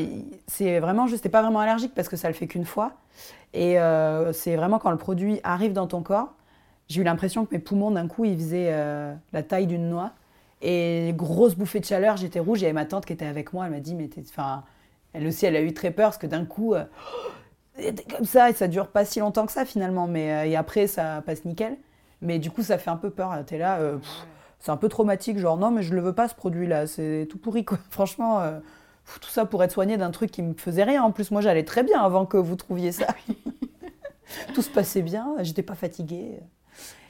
[0.48, 2.94] c'est vraiment, je n'étais pas vraiment allergique parce que ça le fait qu'une fois.
[3.54, 6.34] Et euh, c'est vraiment quand le produit arrive dans ton corps,
[6.88, 10.12] j'ai eu l'impression que mes poumons, d'un coup, ils faisaient euh, la taille d'une noix.
[10.62, 12.64] Et grosse bouffée de chaleur, j'étais rouge.
[12.64, 14.64] Avait ma tante qui était avec moi, elle m'a dit, mais enfin,
[15.16, 16.84] elle aussi, elle a eu très peur parce que d'un coup, euh,
[17.78, 20.08] c'était comme ça, et ça dure pas si longtemps que ça finalement.
[20.08, 21.78] Mais euh, et après, ça passe nickel.
[22.22, 23.34] Mais du coup, ça fait un peu peur.
[23.46, 23.98] T'es là, euh,
[24.60, 27.38] c'est un peu traumatique, genre non, mais je le veux pas ce produit-là, c'est tout
[27.38, 27.78] pourri quoi.
[27.90, 28.42] Franchement,
[29.06, 31.04] pff, tout ça pour être soigné d'un truc qui me faisait rien.
[31.04, 33.08] En plus, moi, j'allais très bien avant que vous trouviez ça.
[34.54, 36.40] tout se passait bien, j'étais pas fatiguée.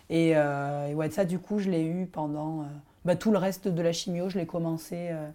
[0.10, 2.66] Et, euh, et ouais, ça, du coup, je l'ai eu pendant euh,
[3.06, 4.30] bah, tout le reste de la chimio.
[4.30, 5.28] Je l'ai commencé, euh,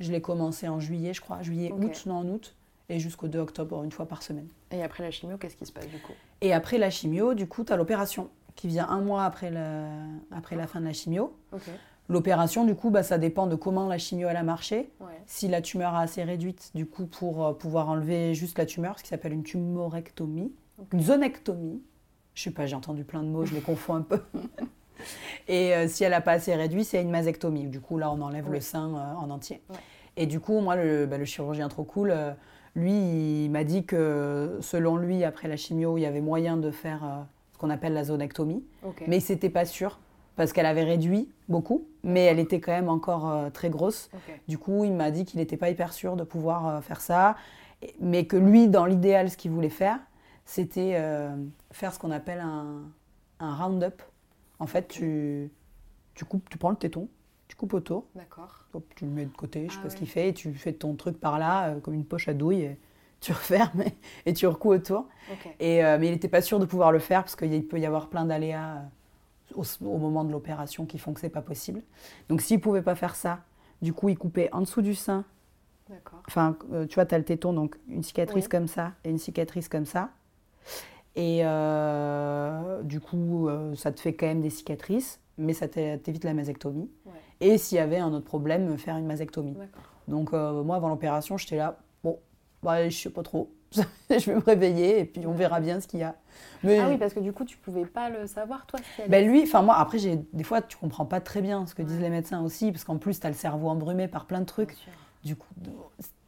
[0.00, 1.82] je l'ai commencé en juillet, je crois, juillet, Ok.
[1.82, 2.54] août, non en août,
[2.88, 4.48] et jusqu'au 2 octobre, une fois par semaine.
[4.70, 6.12] Et après la chimio, qu'est-ce qui se passe du coup?
[6.40, 9.88] Et après la chimio, du coup, tu as l'opération qui vient un mois après la,
[10.30, 11.34] après la fin de la chimio.
[12.10, 14.90] L'opération, du coup, bah, ça dépend de comment la chimio elle a marché.
[15.00, 15.06] Ouais.
[15.24, 19.02] Si la tumeur est assez réduite, du coup, pour pouvoir enlever juste la tumeur, ce
[19.04, 20.52] qui s'appelle une tumorectomie,
[20.92, 21.80] une zonectomie.
[22.34, 24.20] Je sais pas, j'ai entendu plein de mots, je les confonds un peu.
[25.48, 27.66] Et euh, si elle n'a pas assez réduit, c'est une masectomie.
[27.66, 28.54] Du coup, là, on enlève Oui.
[28.54, 29.60] le sein euh, en entier.
[30.16, 32.32] Et du coup, moi, le, bah, le chirurgien trop cool, euh,
[32.74, 36.70] lui, il m'a dit que selon lui, après la chimio, il y avait moyen de
[36.70, 37.00] faire
[37.52, 38.64] ce qu'on appelle la zonectomie.
[38.84, 39.04] Ok.
[39.06, 39.98] Mais c'était pas sûr,
[40.36, 44.10] parce qu'elle avait réduit beaucoup, mais elle était quand même encore très grosse.
[44.48, 47.36] Du coup, il m'a dit qu'il n'était pas hyper sûr de pouvoir faire ça,
[48.00, 49.98] mais que lui, dans l'idéal, ce qu'il voulait faire,
[50.44, 51.34] c'était euh,
[51.72, 52.82] faire ce qu'on appelle un,
[53.40, 54.02] un round-up.
[54.58, 55.50] En fait, tu,
[56.14, 57.08] tu, coupes, tu prends le téton,
[57.48, 58.64] tu coupes autour, D'accord.
[58.94, 60.72] tu le mets de côté, je sais Ah pas ce qu'il fait, et tu fais
[60.72, 62.78] ton truc par là, euh, comme une poche à douille, et
[63.20, 63.82] tu refermes
[64.26, 65.06] et, tu recoues autour.
[65.58, 67.86] Et, euh, mais il n'était pas sûr de pouvoir le faire parce qu'il peut y
[67.86, 68.82] avoir plein d'aléas
[69.54, 71.82] au, au moment de l'opération qui font que c'est pas possible.
[72.28, 73.40] Donc s'il pouvait pas faire ça,
[73.82, 75.24] du coup il coupait en dessous du sein.
[75.88, 76.22] D'accord.
[76.28, 78.48] Enfin, euh, tu vois, tu as le téton, donc une cicatrice Oui.
[78.48, 80.10] comme ça et une cicatrice comme ça.
[81.16, 85.98] Et euh, du coup, euh, ça te fait quand même des cicatrices, mais ça t'é-
[85.98, 86.90] t'évite la mastectomie.
[87.06, 87.12] Ouais.
[87.40, 89.56] Et s'il y avait un autre problème, faire une mastectomie.
[90.08, 92.18] Donc euh, moi, avant l'opération, j'étais là, bon,
[92.62, 93.52] bah, je sais pas trop.
[94.10, 96.14] je vais me réveiller et puis on verra bien ce qu'il y a.
[96.62, 99.26] Mais Ah oui, parce que du coup, tu pouvais pas le savoir, toi si ben
[99.28, 99.98] lui, enfin moi, après,
[100.32, 102.98] des fois, tu comprends pas très bien ce que disent les médecins aussi, parce qu'en
[102.98, 104.76] plus, tu as le cerveau embrumé par plein de trucs.
[105.24, 105.48] Du coup,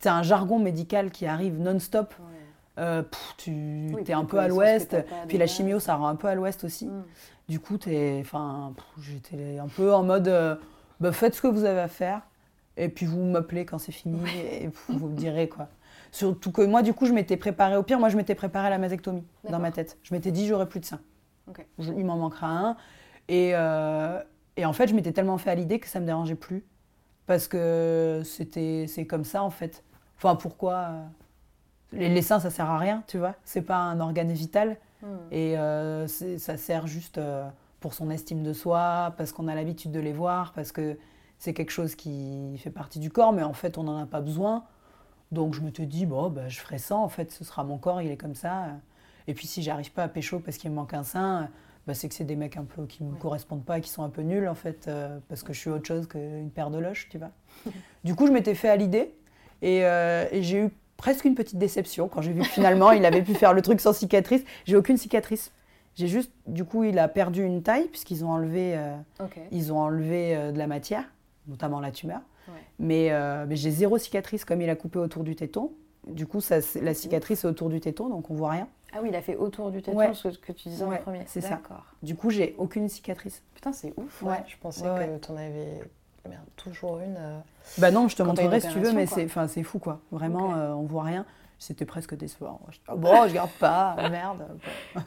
[0.01, 2.15] c'est un jargon médical qui arrive non-stop.
[2.19, 2.36] Ouais.
[2.79, 3.51] Euh, pff, tu
[3.95, 4.97] Oui, es un peu à l'ouest,
[5.29, 6.87] puis la chimio, ça rend un peu à l'ouest aussi.
[6.87, 7.05] Mm.
[7.49, 10.57] Du coup, j'étais un peu en mode, euh,
[11.01, 12.23] bah, faites ce que vous avez à faire,
[12.77, 14.21] et puis vous m'appelez quand c'est fini,
[14.61, 15.69] et vous me direz quoi.
[16.13, 17.99] Surtout que moi, du coup, je m'étais préparée au pire.
[17.99, 19.99] Moi, je m'étais préparée à la mastectomie dans ma tête.
[20.03, 21.01] Je m'étais dit, j'aurai plus de sein.
[21.49, 21.67] Ok.
[21.79, 22.77] Je- il m'en manquera un.
[23.29, 24.23] Et, euh,
[24.57, 26.65] et en fait, je m'étais tellement fait à l'idée que ça me dérangeait plus.
[27.27, 29.83] Parce que c'était, c'est comme ça, en fait.
[30.17, 30.91] Enfin, pourquoi
[31.93, 33.35] les, seins, ça sert à rien, tu vois.
[33.45, 34.77] C'est pas un organe vital.
[35.03, 35.07] Mm.
[35.31, 37.47] Et euh, ça sert juste euh,
[37.81, 40.99] pour son estime de soi, parce qu'on a l'habitude de les voir, parce que
[41.39, 44.21] c'est quelque chose qui fait partie du corps, mais en fait, on n'en a pas
[44.21, 44.65] besoin.
[45.33, 47.79] Donc je me te dis, bon, bah, je ferai ça, en fait, ce sera mon
[47.79, 48.69] corps, il est comme ça.
[49.27, 51.51] Et puis si j'arrive pas à pécho parce qu'il me manque un sein,
[51.87, 53.19] bah, c'est que c'est des mecs un peu qui me Ouais.
[53.19, 55.87] correspondent pas, qui sont un peu nuls, en fait, euh, parce que je suis autre
[55.87, 57.31] chose qu'une paire de loches, tu vois.
[58.05, 59.15] du coup, je m'étais fait à l'idée,
[59.63, 63.05] et, euh, et j'ai eu presque une petite déception quand j'ai vu que finalement il
[63.05, 64.43] avait pu faire le truc sans cicatrice.
[64.65, 65.53] J'ai aucune cicatrice.
[65.95, 68.95] J'ai juste, du coup, il a perdu une taille puisqu'ils ont enlevé, euh,
[69.51, 71.05] ils ont enlevé euh, de la matière,
[71.47, 72.21] notamment la tumeur.
[72.49, 72.55] Ouais.
[72.79, 75.73] Mais, euh, mais j'ai zéro cicatrice comme il a coupé autour du téton.
[76.07, 76.97] Du coup, ça, la Ok.
[76.97, 78.69] cicatrice est autour du téton, donc on voit rien.
[78.93, 80.13] Ah oui, il a fait autour du téton, Ouais.
[80.15, 81.23] ce que tu disais Ouais, en premier.
[81.27, 81.61] c'est ça.
[82.03, 83.43] Du coup, j'ai aucune cicatrice.
[83.55, 84.23] Putain, c'est ouf.
[84.47, 85.81] Je pensais que tu en avais
[86.29, 87.17] merde, toujours une.
[87.19, 87.39] euh,
[87.79, 90.01] Bah non, je te montrerai si tu veux, mais c'est, c'est fou quoi.
[90.11, 91.25] Vraiment, euh, on voit rien.
[91.59, 92.61] C'était presque décevant.
[92.87, 94.47] Ah bon, je garde pas, merde.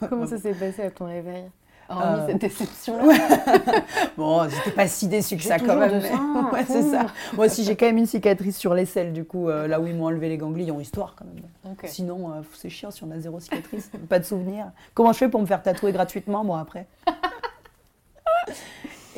[0.08, 1.44] Comment ça s'est passé à ton réveil?
[1.88, 3.14] Hormis Euh, cette déception-là.
[4.16, 6.00] Bon, j'étais pas si déçue que ça quand même.
[6.02, 6.10] mais-
[6.52, 7.06] ouais, c'est ça.
[7.34, 9.94] Moi aussi, j'ai quand même une cicatrice sur l'aisselle, du coup, euh, là où ils
[9.96, 11.74] m'ont enlevé les ganglions, histoire quand même.
[11.86, 14.66] Sinon, euh, c'est chiant si on a zéro cicatrice, pas de souvenir.
[14.94, 16.86] Comment je fais pour me faire tatouer gratuitement, moi, après?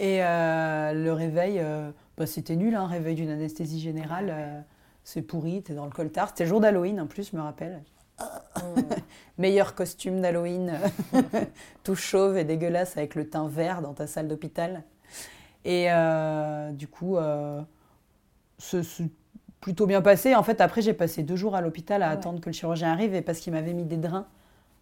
[0.03, 4.29] Et euh, le réveil, euh, bah, c'était nul, un réveil d'une anesthésie générale.
[4.31, 4.61] euh,
[5.05, 6.29] c'est pourri, t'es dans le coltard.
[6.29, 7.83] C'était le jour d'Halloween, en plus, je me rappelle.
[9.39, 10.73] Meilleur costume d'Halloween,
[11.85, 14.83] tout chauve et dégueulasse avec le teint vert dans ta salle d'hôpital.
[15.65, 17.61] Et euh, du coup, euh,
[18.59, 19.09] c'est c'est
[19.61, 20.35] plutôt bien passé.
[20.35, 22.13] En fait, après, j'ai passé deux jours à l'hôpital à Ouais.
[22.15, 24.27] attendre que le chirurgien arrive et parce qu'il m'avait mis des drains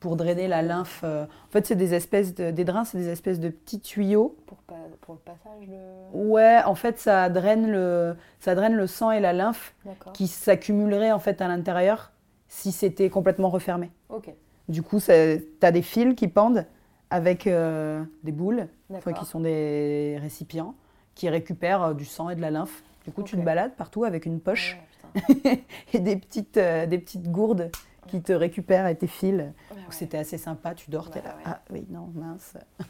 [0.01, 1.03] pour drainer la lymphe.
[1.05, 4.37] euh, En fait, c'est des espèces de, des drains, c'est des espèces de petits tuyaux.
[4.47, 4.59] Pour,
[5.03, 6.17] pour le passage de.
[6.17, 9.75] Ouais, en fait, ça draine le, ça draine le sang et la lymphe
[10.15, 12.13] qui s'accumuleraient en fait à l'intérieur
[12.49, 13.91] si c'était complètement refermé.
[14.09, 14.31] Ok.
[14.69, 16.65] Du coup, tu as des fils qui pendent
[17.11, 20.75] avec euh, des boules, enfin, qui sont des récipients,
[21.15, 22.83] qui récupèrent euh, du sang et de la lymphe.
[23.05, 24.79] Du coup, tu te balades partout avec une poche
[25.93, 27.71] et des petites, euh, des petites gourdes
[28.11, 29.37] qui te récupèrent et tes fils.
[29.40, 29.77] Ouais.
[29.90, 31.51] C'était assez sympa, tu dors, t'es Bah là.
[31.55, 32.55] Ah oui, non, mince.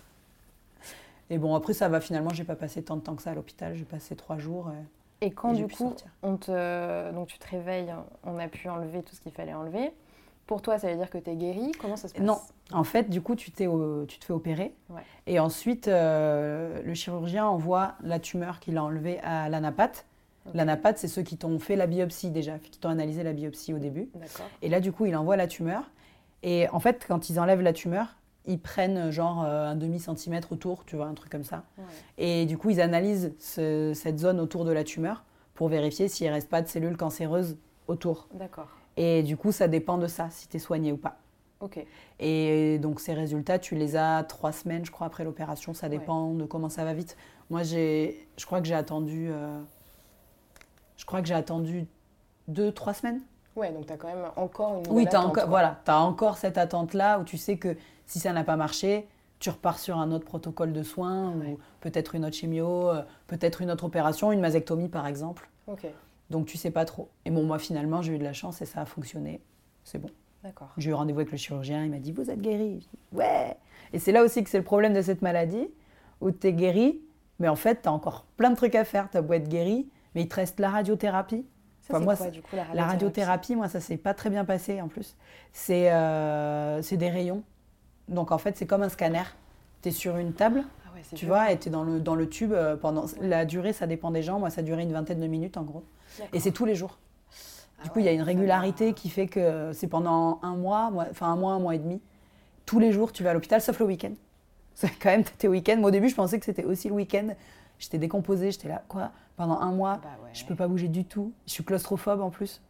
[1.31, 3.35] Et bon, après, ça va finalement, j'ai pas passé tant de temps que ça à
[3.35, 4.69] l'hôpital, j'ai passé trois jours.
[4.69, 4.73] euh,
[5.21, 7.13] Et quand et du coup, on te...
[7.13, 9.93] donc tu te réveilles, on a pu enlever tout ce qu'il fallait enlever.
[10.47, 11.71] Pour toi, ça veut dire que tu es guéri?
[11.81, 12.23] Comment ça se passe?
[12.25, 12.41] Non,
[12.73, 14.75] en fait, du coup, tu, t'es au- tu te fais opérer.
[14.89, 15.03] Ouais.
[15.29, 20.07] Et ensuite, euh, le chirurgien envoie la tumeur qu'il a enlevée à l'anapathe.
[20.47, 20.55] Ok.
[20.55, 23.79] L'anapathe, c'est ceux qui t'ont fait la biopsie déjà, qui t'ont analysé la biopsie au
[23.79, 24.09] début.
[24.63, 25.91] Et là, du coup, il envoie la tumeur.
[26.43, 30.85] Et en fait, quand ils enlèvent la tumeur, ils prennent genre euh, un demi-centimètre autour,
[30.87, 31.65] tu vois, un truc comme ça.
[31.77, 31.85] Ouais.
[32.17, 35.25] Et du coup, ils analysent ce- cette zone autour de la tumeur
[35.55, 38.29] pour vérifier s'il ne reste pas de cellules cancéreuses autour.
[38.33, 38.69] D'accord.
[38.97, 41.19] Et du coup, ça dépend de ça, si tu es soigné ou pas.
[41.61, 41.85] Ok.
[42.19, 45.75] Et donc ces résultats, tu les as trois semaines, je crois, après l'opération.
[45.75, 47.19] Ça dépend de comment ça va vite.
[47.51, 49.61] Moi, j'ai, je crois que j'ai attendu, euh,
[51.01, 51.87] je crois que j'ai attendu
[52.47, 53.23] deux, trois semaines.
[53.57, 55.45] Ouais, donc tu as quand même encore une Oui, encore, quoi.
[55.47, 57.75] voilà, as encore cette attente-là où tu sais que
[58.07, 59.09] si ça n'a pas marché,
[59.39, 61.53] tu repars sur un autre protocole de soins Ouais.
[61.53, 65.49] ou peut-être une autre chimio, euh, peut-être une autre opération, une mastectomie par exemple.
[65.67, 65.87] Ok,
[66.29, 67.09] Donc tu sais pas trop.
[67.25, 69.41] Et bon, moi finalement, j'ai eu de la chance et ça a fonctionné.
[69.85, 70.11] C'est bon.
[70.45, 70.69] d'accord.
[70.77, 73.57] J'ai eu rendez-vous avec le chirurgien, il m'a dit Vous êtes guéri Ouais
[73.95, 75.69] Et c'est là aussi que c'est le problème de cette maladie,
[76.21, 77.01] où tu es guéri,
[77.39, 79.09] mais en fait, tu as encore plein de trucs à faire.
[79.11, 81.45] Tu as beau être guéri, mais il te reste la radiothérapie.
[81.83, 84.15] Ça, Enfin, c'est moi, quoi, du coup, la La radiothérapie radiothérapie, moi, ça s'est pas
[84.15, 85.17] très bien passé en plus.
[85.53, 87.43] C'est euh, des rayons.
[88.09, 89.23] Donc en fait, c'est comme un scanner.
[89.83, 91.29] Tu es sur une table Ah Tu dur.
[91.29, 93.07] vois, et t'es dans le, dans le tube euh, pendant.
[93.21, 94.39] La durée, ça dépend des gens.
[94.39, 95.85] Moi, ça durait une vingtaine de minutes en gros.
[96.33, 96.99] Et c'est tous les jours.
[97.79, 100.91] Ah Du coup, il y a une régularité qui fait que c'est pendant un mois,
[100.91, 102.01] moi- enfin un mois, un mois et demi.
[102.67, 104.13] Tous les jours, tu vas à l'hôpital, sauf le week-end.
[104.75, 105.77] C'est quand même tes week-ends.
[105.79, 107.29] Moi, au début, je pensais que c'était aussi le week-end.
[107.79, 109.11] J'étais décomposée, j'étais là, quoi?
[109.41, 110.29] Pendant un mois, Bah ouais.
[110.35, 111.33] je peux pas bouger du tout.
[111.47, 112.61] Je suis claustrophobe en plus.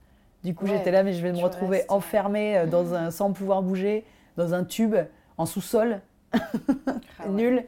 [0.45, 3.11] Du coup, Ouais, j'étais là, mais je vais me retrouver restes, enfermée euh, dans un,
[3.11, 4.05] sans pouvoir bouger,
[4.37, 4.95] dans un tube,
[5.37, 6.01] en sous-sol,
[6.33, 6.39] Ah
[7.29, 7.65] nul.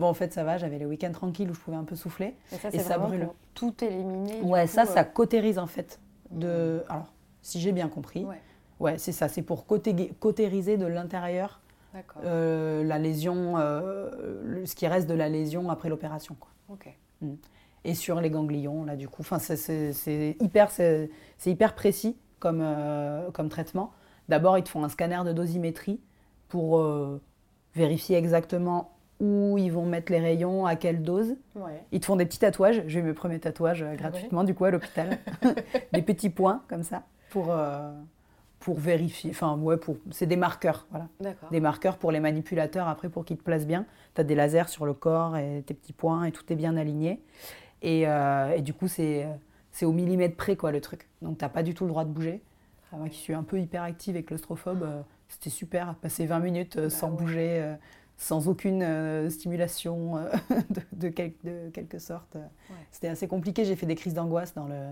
[0.00, 2.34] Bon, en fait, ça va, j'avais les week-ends tranquilles où je pouvais un peu souffler.
[2.50, 3.28] Et ça, Et ça brûle.
[3.54, 4.40] tout éliminer.
[4.40, 6.00] Ouais, coup, ça, euh, ça cautérise en fait.
[6.32, 6.82] De...
[6.88, 8.40] Alors, si j'ai bien compris, Ouais,
[8.80, 11.60] ouais, c'est ça, c'est pour cauté- cautériser de l'intérieur
[12.24, 16.34] euh, la lésion, euh, ce qui reste de la lésion après l'opération.
[16.68, 16.88] Ok.
[17.84, 21.10] Et sur les ganglions, là, du coup, enfin, c'est- hyper, c'est
[21.46, 23.92] hyper précis comme, euh, comme traitement.
[24.28, 26.00] D'abord, ils te font un scanner de dosimétrie
[26.48, 27.20] pour euh,
[27.74, 31.36] vérifier exactement où ils vont mettre les rayons, à quelle dose.
[31.54, 31.82] Ouais.
[31.92, 32.82] Ils te font des petits tatouages.
[32.86, 35.18] J'ai eu mes premiers tatouages euh, gratuitement, du coup, à l'hôpital.
[35.92, 37.52] des petits points, comme ça, pour,
[38.60, 39.30] pour vérifier.
[39.30, 39.96] Enfin, ouais, pour...
[40.10, 41.06] c'est des marqueurs, voilà.
[41.50, 43.86] Des marqueurs pour les manipulateurs, après, pour qu'ils te placent bien.
[44.14, 46.76] Tu as des lasers sur le corps et tes petits points, et tout est bien
[46.76, 47.20] aligné.
[47.82, 49.26] Et, euh, et du coup, c'est
[49.82, 51.08] au millimètre près, quoi, le truc.
[51.20, 52.42] Donc, tu pas du tout le droit de bouger.
[52.92, 55.94] Ah Moi qui suis un peu hyperactive et claustrophobe, euh, c'était super.
[55.96, 57.16] Passer 20 minutes euh, Bah sans ouais.
[57.16, 57.74] bouger,
[58.18, 60.16] sans aucune stimulation
[60.70, 62.34] de, de, quel- de quelque sorte.
[62.36, 62.76] Ouais.
[62.90, 63.64] C'était assez compliqué.
[63.64, 64.90] J'ai fait des crises d'angoisse dans le,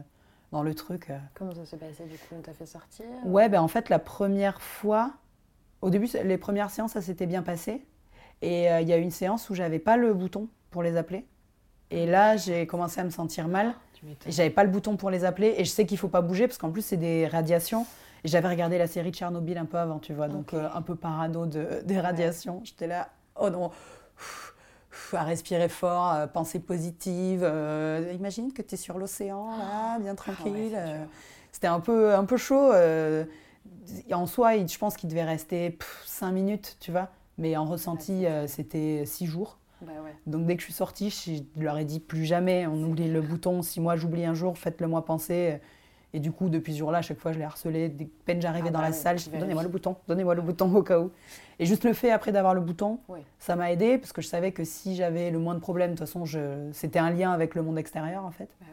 [0.50, 1.12] dans le truc.
[1.34, 2.34] Comment ça s'est passé du coup?
[2.38, 3.06] On t'a fait sortir?
[3.24, 5.12] Ouais, ben en fait, la première fois,
[5.82, 7.84] au début, les premières séances, ça s'était bien passé.
[8.42, 10.96] Et euh, il y a eu une séance où j'avais pas le bouton pour les
[10.96, 11.26] appeler.
[11.90, 13.74] Et là, j'ai commencé à me sentir mal.
[14.26, 15.54] Et j'avais pas le bouton pour les appeler.
[15.58, 17.86] Et je sais qu'il faut pas bouger parce qu'en plus, c'est des radiations.
[18.24, 20.28] Et j'avais regardé la série de Tchernobyl un peu avant, tu vois.
[20.28, 22.60] Donc, euh, un peu parano de, des radiations.
[22.64, 23.70] J'étais là, oh non,
[24.16, 24.54] Pff,
[24.90, 27.40] pff, à respirer fort, euh, pensée positive.
[27.42, 30.70] euh, imagine que tu es sur l'océan, là, bien tranquille.
[30.72, 31.04] c'est euh.
[31.52, 32.72] C'était un peu, un peu chaud.
[34.12, 35.76] en soi, je pense qu'il devait rester
[36.06, 37.08] 5 minutes, tu vois.
[37.38, 39.58] Mais en ressenti, c'était 6 jours.
[39.82, 40.14] Bah ouais.
[40.26, 43.20] Donc dès que je suis sortie, je leur ai dit plus jamais, on oublie le
[43.20, 43.62] bouton.
[43.62, 45.58] Si moi j'oublie un jour, faites-le moi penser.
[46.12, 47.88] Et du coup, depuis ce jour-là, à chaque fois, je l'ai harcelé.
[47.88, 49.94] Dès que peine j'arrivais Ah dans bah la ouais, salle, je dis donnez-moi le bouton,
[50.08, 51.12] donnez-moi le bouton au cas où.
[51.60, 52.98] Et juste le fait après d'avoir le bouton,
[53.38, 55.96] ça m'a aidé parce que je savais que si j'avais le moins de problèmes, de
[55.96, 56.68] toute façon, je...
[56.72, 58.48] c'était un lien avec le monde extérieur en fait.
[58.60, 58.66] Bah.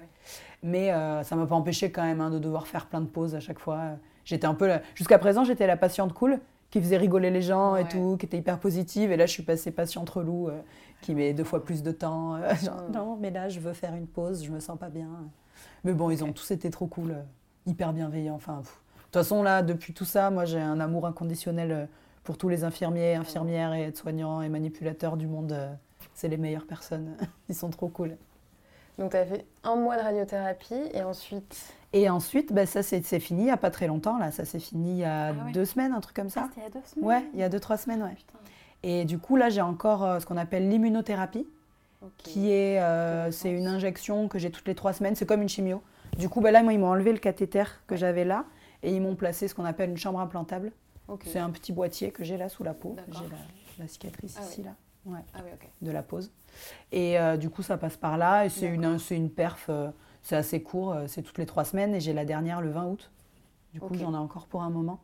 [0.63, 3.35] Mais euh, ça m'a pas empêché quand même hein, de devoir faire plein de pauses
[3.35, 3.81] à chaque fois.
[4.25, 6.39] J'étais un peu la- jusqu'à présent, j'étais la patiente cool
[6.71, 9.11] qui faisait rigoler les gens et tout, qui était hyper positive.
[9.11, 10.59] Et là, je suis passée patiente relou euh,
[11.01, 12.35] qui met deux fois plus de temps.
[12.35, 12.91] euh, genre, Mm.
[12.93, 15.09] non, mais là, je veux faire une pause, je me sens pas bien.
[15.83, 17.21] Mais bon, ils ont tous été trop cool, euh,
[17.65, 18.35] hyper bienveillants.
[18.35, 21.85] Enfin, de toute façon, là, depuis tout ça, moi, j'ai un amour inconditionnel euh,
[22.23, 25.57] pour tous les infirmiers, infirmières et aides-soignants et manipulateurs du monde.
[26.13, 27.15] C'est les meilleures personnes.
[27.49, 28.17] Ils sont trop cool.
[28.99, 31.73] Donc tu as fait un mois de radiothérapie et ensuite?
[31.93, 34.17] Et ensuite, bah, ça c'est c'est fini il n'y a pas très longtemps.
[34.17, 35.51] Là, ça s'est fini il y a Ah ouais.
[35.51, 36.49] deux semaines, un truc comme ça.
[36.49, 38.15] c'était il y a deux semaines Ouais, il y a deux, trois semaines, ouais.
[38.15, 38.39] Putain.
[38.83, 41.47] Et du coup, là, j'ai encore euh, ce qu'on appelle l'immunothérapie,
[42.17, 45.15] qui est, euh, c'est une injection que j'ai toutes les trois semaines.
[45.15, 45.81] C'est comme une chimio.
[46.17, 48.45] Du coup, bah, là, moi, ils m'ont enlevé le cathéter que j'avais là
[48.83, 50.71] et ils m'ont placé ce qu'on appelle une chambre implantable.
[51.25, 52.95] C'est un petit boîtier que j'ai là sous la peau.
[53.11, 53.37] J'ai la,
[53.79, 54.65] la cicatrice Ah ici, oui.
[54.65, 54.75] là.
[55.05, 55.19] Ouais.
[55.33, 55.69] Ah oui, ok.
[55.81, 56.31] de la pause.
[56.91, 58.45] Et euh, du coup, ça passe par là.
[58.45, 59.89] Et c'est une, une perf, euh,
[60.21, 61.95] c'est assez court, c'est toutes les trois semaines.
[61.95, 63.09] Et j'ai la dernière le 20 août.
[63.73, 64.99] Du coup, j'en ai encore pour un moment.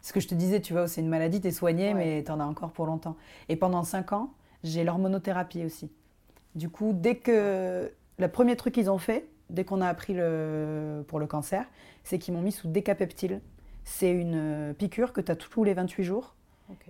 [0.00, 1.94] Ce que je te disais, tu vois, c'est une maladie, tu es soigné, Ouais.
[1.94, 3.16] mais tu en as encore pour longtemps.
[3.48, 4.32] Et pendant cinq ans,
[4.64, 5.90] j'ai l'hormonothérapie aussi.
[6.54, 7.92] Du coup, dès que.
[8.20, 11.64] Le premier truc qu'ils ont fait, dès qu'on a appris le, pour le cancer,
[12.02, 13.40] c'est qu'ils m'ont mis sous décapeptile.
[13.84, 16.34] C'est une euh, piqûre que tu as tous les 28 jours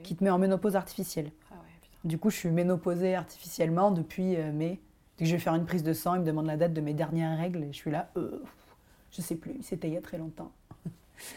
[0.02, 1.30] qui te met en ménopause artificielle.
[1.50, 2.08] Ah ouais.
[2.08, 4.80] Du coup, je suis ménopausée artificiellement depuis euh, mai.
[5.18, 6.80] Dès que je vais faire une prise de sang, ils me demandent la date de
[6.80, 8.42] mes dernières règles et je suis là, euh,
[9.10, 10.50] je sais plus, c'était il y a très longtemps.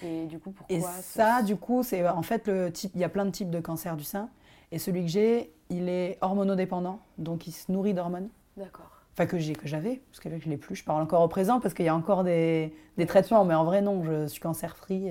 [0.04, 3.04] Et du coup, pourquoi Et ça, du coup, c'est en fait le type, il y
[3.04, 4.30] a plein de types de cancer du sein
[4.72, 8.30] et celui que j'ai, il est hormonodépendant, donc il se nourrit d'hormones.
[8.58, 8.89] D'accord.
[9.13, 10.76] Enfin que j'ai, que j'avais, parce que là, je l'ai plus.
[10.76, 13.63] Je parle encore au présent parce qu'il y a encore des, des traitements, mais en
[13.65, 15.10] vrai non, je suis cancer-free,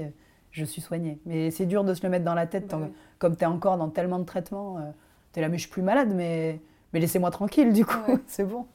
[0.53, 1.21] je suis soignée.
[1.27, 2.93] Mais c'est dur de se le mettre dans la tête, Bah tant- oui.
[3.19, 4.79] comme tu es encore dans tellement de traitements.
[4.79, 4.91] euh,
[5.33, 6.61] tu es là, mais je suis plus malade, mais,
[6.93, 8.19] mais laissez-moi tranquille, du coup, Ouais.
[8.27, 8.67] c'est bon.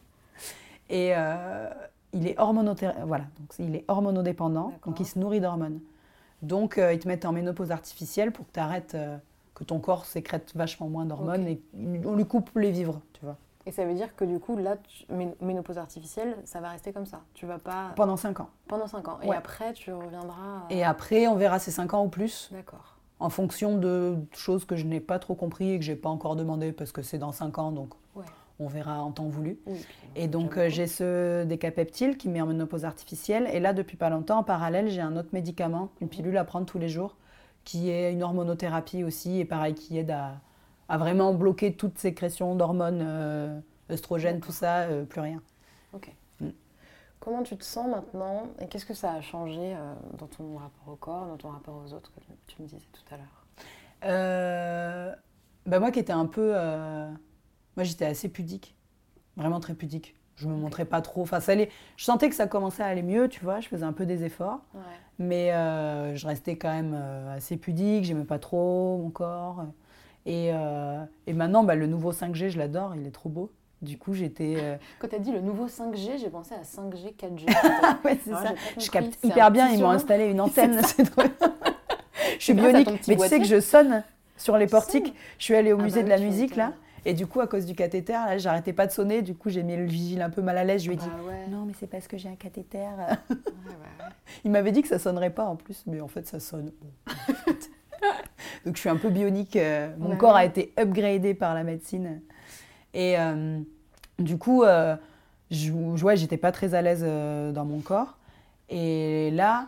[0.90, 1.70] Et euh,
[2.16, 2.36] il est
[3.06, 5.80] voilà, donc il est hormonodépendant, donc il se nourrit d'hormones.
[6.42, 8.98] Donc euh, ils te mettent en ménopause artificielle pour que tu arrêtes,
[9.54, 11.62] que ton corps sécrète vachement moins d'hormones et
[12.06, 13.38] on lui coupe les vivres, tu vois.
[13.68, 15.06] Et ça veut dire que du coup, là, tu-
[15.42, 17.22] ménopause artificielle, ça va rester comme ça.
[17.34, 17.94] Tu vas pas.
[17.96, 18.50] Pendant 5 ans.
[18.68, 19.18] Pendant 5 ans.
[19.24, 19.36] Et Ouais.
[19.36, 20.36] après, tu reviendras.
[20.70, 22.96] à- Et après, on verra ces 5 ans ou plus, D'accord.
[23.20, 26.36] en fonction de choses que je n'ai pas trop compris et que j'ai pas encore
[26.36, 28.26] demandé parce que c'est dans 5 ans, donc Ouais.
[28.60, 29.60] On verra en temps voulu.
[29.66, 33.50] Oui, Et donc euh, j'ai ce décapeptile qui met en ménopause artificielle.
[33.54, 36.66] Et là, depuis pas longtemps, en parallèle, j'ai un autre médicament, une pilule à prendre
[36.66, 37.18] tous les jours,
[37.64, 40.36] qui est une hormonothérapie aussi, et pareil, qui aide à,
[40.88, 43.60] à vraiment bloquer toute sécrétion d'hormones, euh,
[43.92, 45.42] œstrogènes, tout ça, euh, plus rien.
[45.94, 46.14] Ok.
[46.40, 46.50] Mm.
[47.20, 50.94] Comment tu te sens maintenant et qu'est-ce que ça a changé euh, dans ton rapport
[50.94, 53.42] au corps, dans ton rapport aux autres, que tu me disais tout à l'heure?
[55.66, 56.54] Bah moi qui étais un peu...
[57.78, 58.76] moi j'étais assez pudique,
[59.38, 60.16] vraiment très pudique.
[60.38, 61.22] Je me montrais pas trop.
[61.22, 61.70] Enfin, ça allait...
[61.96, 63.62] Je sentais que ça commençait à aller mieux, tu vois.
[63.62, 64.60] Je faisais un peu des efforts.
[64.74, 64.82] Ouais.
[65.18, 69.64] Mais euh, je restais quand même euh, assez pudique, j'aimais pas trop mon corps.
[70.26, 73.50] Et, euh, et maintenant, bah, le nouveau 5G, je l'adore, il est trop beau.
[73.82, 74.56] Du coup, j'étais.
[74.58, 77.46] euh, Quand tu as dit le nouveau 5G, j'ai pensé à 5G, 4G.
[77.82, 78.54] Ah ouais, c'est ça.
[78.78, 81.22] Je capte hyper bien, ils m'ont installé une antenne, c'est trop.
[82.40, 84.04] je suis bionique, mais tu sais que je sonne
[84.36, 85.14] sur les portiques.
[85.38, 86.74] Je suis allée au Ah musée bah de la musique là.
[87.06, 89.22] Et du coup, à cause du cathéter, là, j'arrêtais pas de sonner.
[89.22, 90.82] Du coup, j'ai mis le vigile un peu mal à l'aise.
[90.84, 91.48] Je lui ai dit Ah ouais.
[91.50, 92.80] Non, mais c'est parce que j'ai un cathéter.
[92.80, 93.36] Ouais, ouais,
[93.70, 94.06] ouais.
[94.44, 96.72] Il m'avait dit que ça sonnerait pas en plus, mais en fait ça sonne.
[98.66, 99.56] Donc je suis un peu bionique.
[99.56, 102.22] euh, mon corps a été upgradé par la médecine.
[102.94, 103.60] Et euh,
[104.20, 104.96] du coup, euh,
[105.52, 105.72] je,
[106.16, 108.18] j'étais pas très à l'aise euh, dans mon corps.
[108.70, 109.68] Et là,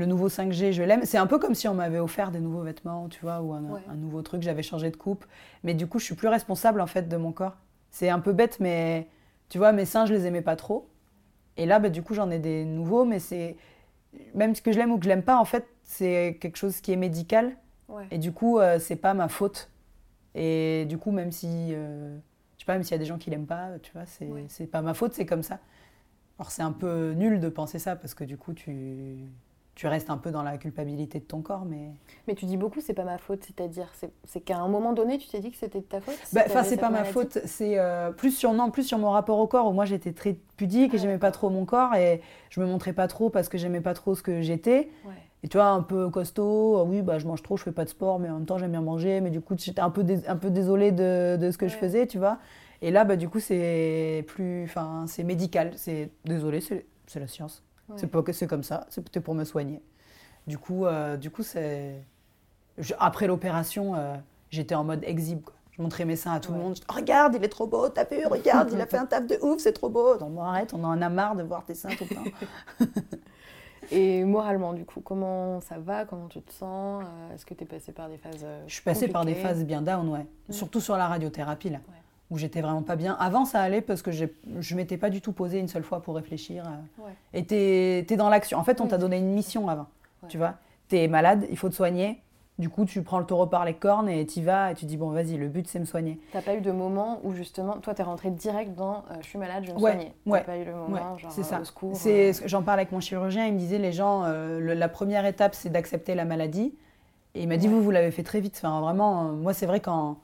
[0.00, 1.02] le nouveau 5G, je l'aime.
[1.04, 3.62] C'est un peu comme si on m'avait offert des nouveaux vêtements, tu vois, ou un,
[3.62, 3.80] Ouais.
[3.88, 4.42] un nouveau truc.
[4.42, 5.24] J'avais changé de coupe.
[5.62, 7.56] Mais du coup, je suis plus responsable en fait de mon corps.
[7.90, 9.06] C'est un peu bête, mais
[9.48, 10.88] tu vois, mes seins, je les aimais pas trop.
[11.56, 13.56] Et là, bah, du coup, j'en ai des nouveaux, mais c'est
[14.34, 16.80] même ce que je l'aime ou que je l'aime pas, en fait, c'est quelque chose
[16.80, 17.52] qui est médical.
[17.88, 18.06] Ouais.
[18.10, 19.70] Et du coup, euh, c'est pas ma faute.
[20.34, 22.16] Et du coup, même si, euh,
[22.56, 24.26] je sais pas, même s'il y a des gens qui l'aiment pas, tu vois, c'est
[24.26, 24.66] Ouais.
[24.66, 25.58] pas ma faute, c'est comme ça.
[26.38, 29.18] Alors c'est un peu nul de penser ça parce que du coup, tu,
[29.80, 31.92] tu restes un peu dans la culpabilité de ton corps, mais.
[32.28, 33.90] Mais tu dis beaucoup, c'est pas ma faute, c'est-à-dire,
[34.26, 36.42] c'est- qu'à un moment donné, tu t'es dit que c'était de ta faute si Bah,
[36.44, 37.38] Enfin, c'est pas ma faute.
[37.46, 40.36] C'est euh, plus sur non, plus sur mon rapport au corps où moi j'étais très
[40.58, 43.48] pudique et Ah, j'aimais pas trop mon corps et je me montrais pas trop parce
[43.48, 44.90] que j'aimais pas trop ce que j'étais.
[45.06, 45.14] Ouais.
[45.44, 47.84] Et tu vois, un peu costaud, ah oui, bah, je mange trop, je fais pas
[47.84, 49.22] de sport, mais en même temps, j'aime bien manger.
[49.22, 52.06] Mais du coup, j'étais un peu, un peu désolée de, de ce que je faisais,
[52.06, 52.36] tu vois.
[52.82, 54.64] Et là, bah, du coup, c'est plus.
[54.64, 55.72] Enfin, c'est médical.
[55.76, 57.62] C'est désolé, c'est c'est la science.
[57.90, 57.96] Ouais.
[57.98, 59.82] C'est pas que c'est comme ça, c'est peut-être pour me soigner.
[60.46, 62.02] Du coup, euh, du coup c'est.
[62.78, 64.14] je- Après l'opération, euh,
[64.50, 65.54] j'étais en mode exhibe, quoi.
[65.72, 66.74] Je montrais mes seins à tout le monde.
[66.76, 69.06] Je dis, Oh, regarde, il est trop beau, t'as vu, regarde, il a fait un
[69.06, 70.18] taf de ouf, c'est trop beau.
[70.18, 72.24] Non, bon, arrête, on en a marre de voir tes seins tout le temps.
[73.92, 76.04] Et moralement, du coup, comment ça va?
[76.04, 77.02] Comment tu te sens?
[77.04, 79.64] Euh, Est-ce que tu es passé par des phases Je suis passée par des phases
[79.64, 80.26] bien down, ouais.
[80.50, 81.99] Surtout sur la radiothérapie, là, Ouais.
[82.30, 83.16] Où j'étais vraiment pas bien.
[83.18, 86.14] Avant, ça allait parce que je m'étais pas du tout posée une seule fois pour
[86.14, 86.64] réfléchir.
[86.66, 87.04] euh.
[87.04, 87.12] Ouais.
[87.34, 88.58] Et t'es es dans l'action.
[88.58, 89.86] En fait, on t'a donné une mission avant,
[90.22, 90.28] Ouais.
[90.28, 90.54] tu vois.
[90.88, 92.20] T'es malade, il faut te soigner.
[92.58, 94.98] Du coup, tu prends le taureau par les cornes et t'y vas et tu dis,
[94.98, 96.20] bon, vas-y, le but, c'est me soigner.
[96.30, 99.38] T'as pas eu de moment où justement, toi, t'es rentré direct dans euh, je suis
[99.38, 100.12] malade, je vais me Ouais, soigner.
[100.26, 101.64] ouais, T'as pas eu le Ouais, moment, genre c'est euh, ça.
[101.64, 101.96] secours.
[102.06, 105.24] Euh, J'en parlais avec mon chirurgien, il me disait, les gens, euh, le- la première
[105.24, 106.74] étape, c'est d'accepter la maladie.
[107.34, 107.72] Et il m'a dit, Ouais.
[107.74, 108.56] vous, vous l'avez fait très vite.
[108.62, 110.18] Enfin, vraiment, moi, c'est vrai qu'en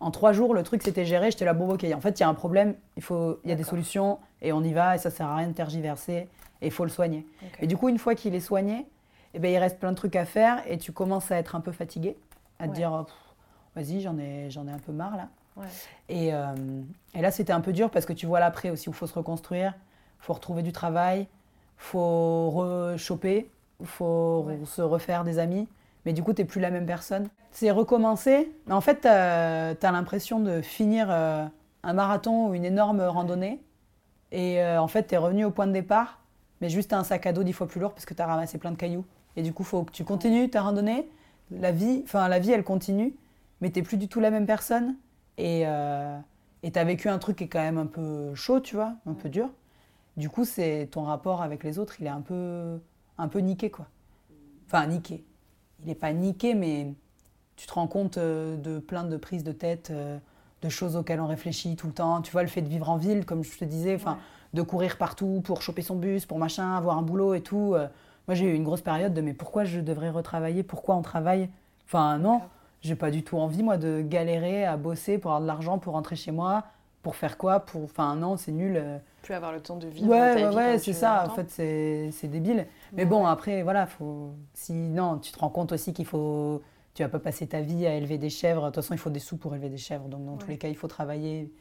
[0.00, 1.30] en trois jours, le truc s'était géré.
[1.30, 3.52] J'étais là, bon, ok, en fait, il y a un problème, il, faut, il y
[3.52, 6.28] a des solutions, et on y va, et ça sert à rien de tergiverser,
[6.62, 7.26] et il faut le soigner.
[7.60, 8.86] Et du coup, une fois qu'il est soigné,
[9.34, 11.60] eh ben, il reste plein de trucs à faire, et tu commences à être un
[11.60, 12.16] peu fatigué,
[12.58, 12.76] à te Ouais.
[12.76, 13.04] dire,
[13.76, 15.28] vas-y, j'en ai, j'en ai un peu marre, là.
[15.56, 15.66] Ouais.
[16.08, 16.54] Et, euh,
[17.14, 19.06] et là, c'était un peu dur, parce que tu vois l'après aussi, où il faut
[19.06, 19.74] se reconstruire,
[20.20, 21.26] il faut retrouver du travail,
[21.76, 24.58] faut rechoper, il faut Ouais.
[24.64, 25.68] se refaire des amis.
[26.06, 27.28] Mais du coup, tu n'es plus la même personne.
[27.50, 28.50] C'est recommencer.
[28.66, 31.44] Mais en fait, tu as, l'impression de finir euh,
[31.82, 33.60] un marathon ou une énorme randonnée.
[34.32, 36.20] Et euh, en fait, tu es revenu au point de départ,
[36.60, 38.58] mais juste un sac à dos dix fois plus lourd parce que tu as ramassé
[38.58, 39.04] plein de cailloux.
[39.36, 41.08] Et du coup, faut que tu continues ta randonnée.
[41.50, 43.14] La vie, enfin, la vie, elle continue,
[43.60, 44.96] mais tu plus du tout la même personne.
[45.36, 46.16] Et euh,
[46.62, 49.14] tu as vécu un truc qui est quand même un peu chaud, tu vois, un
[49.14, 49.48] peu dur.
[50.16, 52.78] Du coup, c'est ton rapport avec les autres, il est un peu,
[53.18, 53.86] un peu niqué, quoi.
[54.66, 55.24] Enfin, niqué.
[55.82, 56.92] Il n'est pas niqué, mais
[57.56, 60.18] tu te rends compte euh, de plein de prises de tête, euh,
[60.62, 62.20] de choses auxquelles on réfléchit tout le temps.
[62.22, 64.18] Tu vois, le fait de vivre en ville, comme je te disais, enfin, Ouais.
[64.54, 67.74] de courir partout pour choper son bus, pour machin, avoir un boulot et tout.
[67.74, 67.86] euh,
[68.28, 70.62] moi, j'ai eu une grosse période de mais pourquoi je devrais retravailler?
[70.62, 71.48] Pourquoi on travaille?
[71.86, 72.42] Enfin, non,
[72.82, 75.94] j'ai pas du tout envie, moi, de galérer à bosser pour avoir de l'argent pour
[75.94, 76.64] rentrer chez moi.
[77.02, 77.84] Pour faire quoi pour...
[77.84, 78.80] Enfin, non, c'est nul.
[79.22, 81.26] Plus avoir le temps de vivre Ouais, ta ouais, ouais, c'est ça.
[81.28, 82.66] En fait, c'est débile.
[82.92, 84.30] Mais bon, après, voilà, faut.
[84.54, 86.62] Si non, tu te rends compte aussi qu'il faut.
[86.94, 88.62] Tu vas pas passer ta vie à élever des chèvres.
[88.62, 90.08] De toute façon, il faut des sous pour élever des chèvres.
[90.08, 91.52] Donc, dans tous les cas, il faut travailler.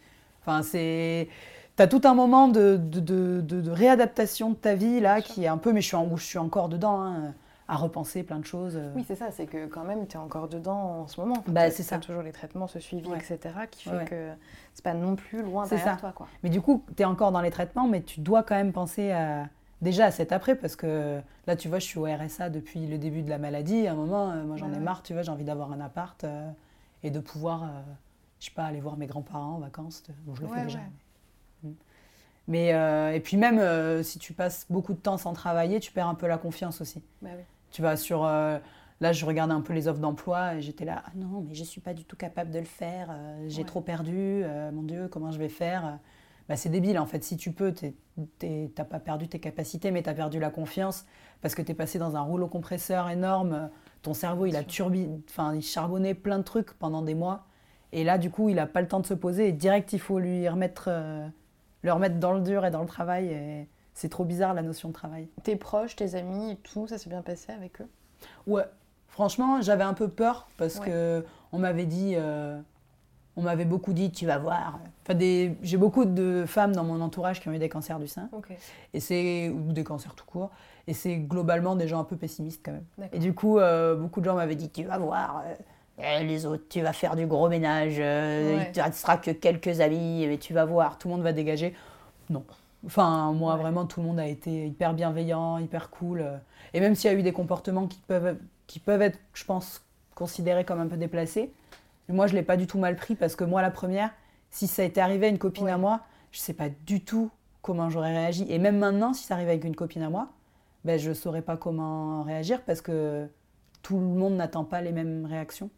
[0.41, 1.27] Enfin, c'est.
[1.75, 5.57] T'as tout un moment de, de, de- réadaptation de ta vie là qui est un
[5.57, 7.33] peu, mais je suis, en, je suis encore dedans, hein,
[7.69, 8.75] à repenser plein de choses.
[8.75, 8.91] euh.
[8.97, 11.41] Oui, c'est ça, c'est que quand même, tu es encore dedans en ce moment.
[11.47, 11.99] Bah, c'est ça.
[11.99, 13.17] toujours les traitements, ce suivi, Ouais.
[13.17, 13.37] etc.,
[13.71, 14.03] qui fait Ouais.
[14.05, 14.29] que
[14.73, 15.95] c'est pas non plus loin derrière ça.
[15.97, 16.11] toi.
[16.13, 16.27] Quoi.
[16.43, 19.11] Mais du coup, tu es encore dans les traitements, mais tu dois quand même penser
[19.11, 19.47] à,
[19.81, 22.97] déjà à cet après, parce que là, tu vois, je suis au RSA depuis le
[22.97, 23.87] début de la maladie.
[23.87, 25.79] À un moment, euh, moi, j'en Ouais, ai marre, tu vois, j'ai envie d'avoir un
[25.81, 26.49] appart euh,
[27.03, 27.67] et de pouvoir, euh,
[28.39, 30.03] je sais pas, aller voir mes grands-parents en vacances.
[30.25, 30.79] Bon, je le Ouais, fais déjà.
[30.79, 30.85] ouais.
[31.63, 31.73] mais- Mm.
[32.47, 36.07] Mais, euh, et puis même, si tu passes beaucoup de temps sans travailler, tu perds
[36.07, 37.03] un peu la confiance aussi.
[37.21, 37.43] Bah oui.
[37.71, 38.23] Tu vas sur.
[38.23, 38.61] là,
[39.13, 41.79] je regardais un peu les offres d'emploi et j'étais là, ah non, mais je suis
[41.81, 43.15] pas du tout capable de le faire.
[43.47, 44.43] J'ai trop perdu.
[44.73, 45.99] mon Dieu, comment je vais faire
[46.49, 47.23] bah, C'est débile en fait.
[47.23, 51.05] Si tu peux, t'as pas perdu tes capacités, mais tu as perdu la confiance
[51.41, 53.69] parce que tu es passé dans un rouleau compresseur énorme.
[54.01, 57.45] Ton cerveau, il a turbi, enfin, il charbonnait plein de trucs pendant des mois.
[57.91, 59.47] Et là, du coup, il a pas le temps de se poser.
[59.49, 61.27] Et direct, il faut lui remettre, euh,
[61.81, 63.27] le remettre dans le dur et dans le travail.
[63.27, 65.27] Et c'est trop bizarre la notion de travail.
[65.43, 67.87] Tes proches, tes amis et tout, ça s'est bien passé avec eux?
[68.47, 68.65] Ouais,
[69.07, 70.85] franchement, j'avais un peu peur parce Ouais.
[70.87, 72.59] que on m'avait dit, euh,
[73.35, 74.79] on m'avait beaucoup dit, tu vas voir.
[75.03, 78.07] Enfin, des, j'ai beaucoup de femmes dans mon entourage qui ont eu des cancers du
[78.07, 78.29] sein
[78.93, 80.49] et c'est ou des cancers tout court.
[80.87, 83.09] Et c'est globalement des gens un peu pessimistes quand même.
[83.13, 85.43] Et du coup, euh, beaucoup de gens m'avaient dit, tu vas voir.
[85.45, 85.53] euh,
[86.01, 88.65] eh, les autres, tu vas faire du gros ménage, euh, Ouais.
[88.67, 91.75] il te restera que quelques amis, mais tu vas voir, tout le monde va dégager.
[92.29, 92.43] Non.
[92.85, 93.61] Enfin, moi, Ouais.
[93.61, 96.25] vraiment, tout le monde a été hyper bienveillant, hyper cool.
[96.73, 99.81] Et même s'il y a eu des comportements qui peuvent, qui peuvent être, je pense,
[100.15, 101.51] considérés comme un peu déplacés,
[102.13, 104.11] moi, je ne l'ai pas du tout mal pris parce que moi, la première,
[104.49, 105.71] si ça était arrivé à une copine Ouais.
[105.71, 106.01] à moi,
[106.31, 107.29] je ne sais pas du tout
[107.61, 108.45] comment j'aurais réagi.
[108.49, 110.29] Et même maintenant, si ça arrivait avec une copine à moi,
[110.85, 113.27] ben, je ne saurais pas comment réagir parce que
[113.81, 115.69] tout le monde n'attend pas les mêmes réactions.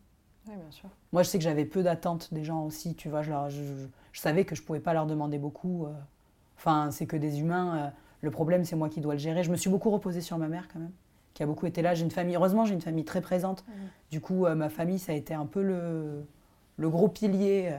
[0.47, 0.89] Oui, bien sûr.
[1.11, 3.21] Moi, je sais que j'avais peu d'attentes des gens aussi, tu vois.
[3.21, 5.86] Je, leur- je, je- je savais que je pouvais pas leur demander beaucoup.
[5.86, 5.93] euh.
[6.57, 7.77] Enfin, c'est que des humains.
[7.77, 7.89] euh,
[8.21, 9.43] le problème, c'est moi qui dois le gérer.
[9.43, 10.91] Je me suis beaucoup reposée sur ma mère quand même,
[11.34, 11.93] qui a beaucoup été là.
[11.93, 12.36] J'ai une famille.
[12.36, 13.63] Heureusement, j'ai une famille très présente.
[14.11, 16.25] Du coup, euh, ma famille, ça a été un peu le,
[16.77, 17.69] le gros pilier.
[17.71, 17.77] euh.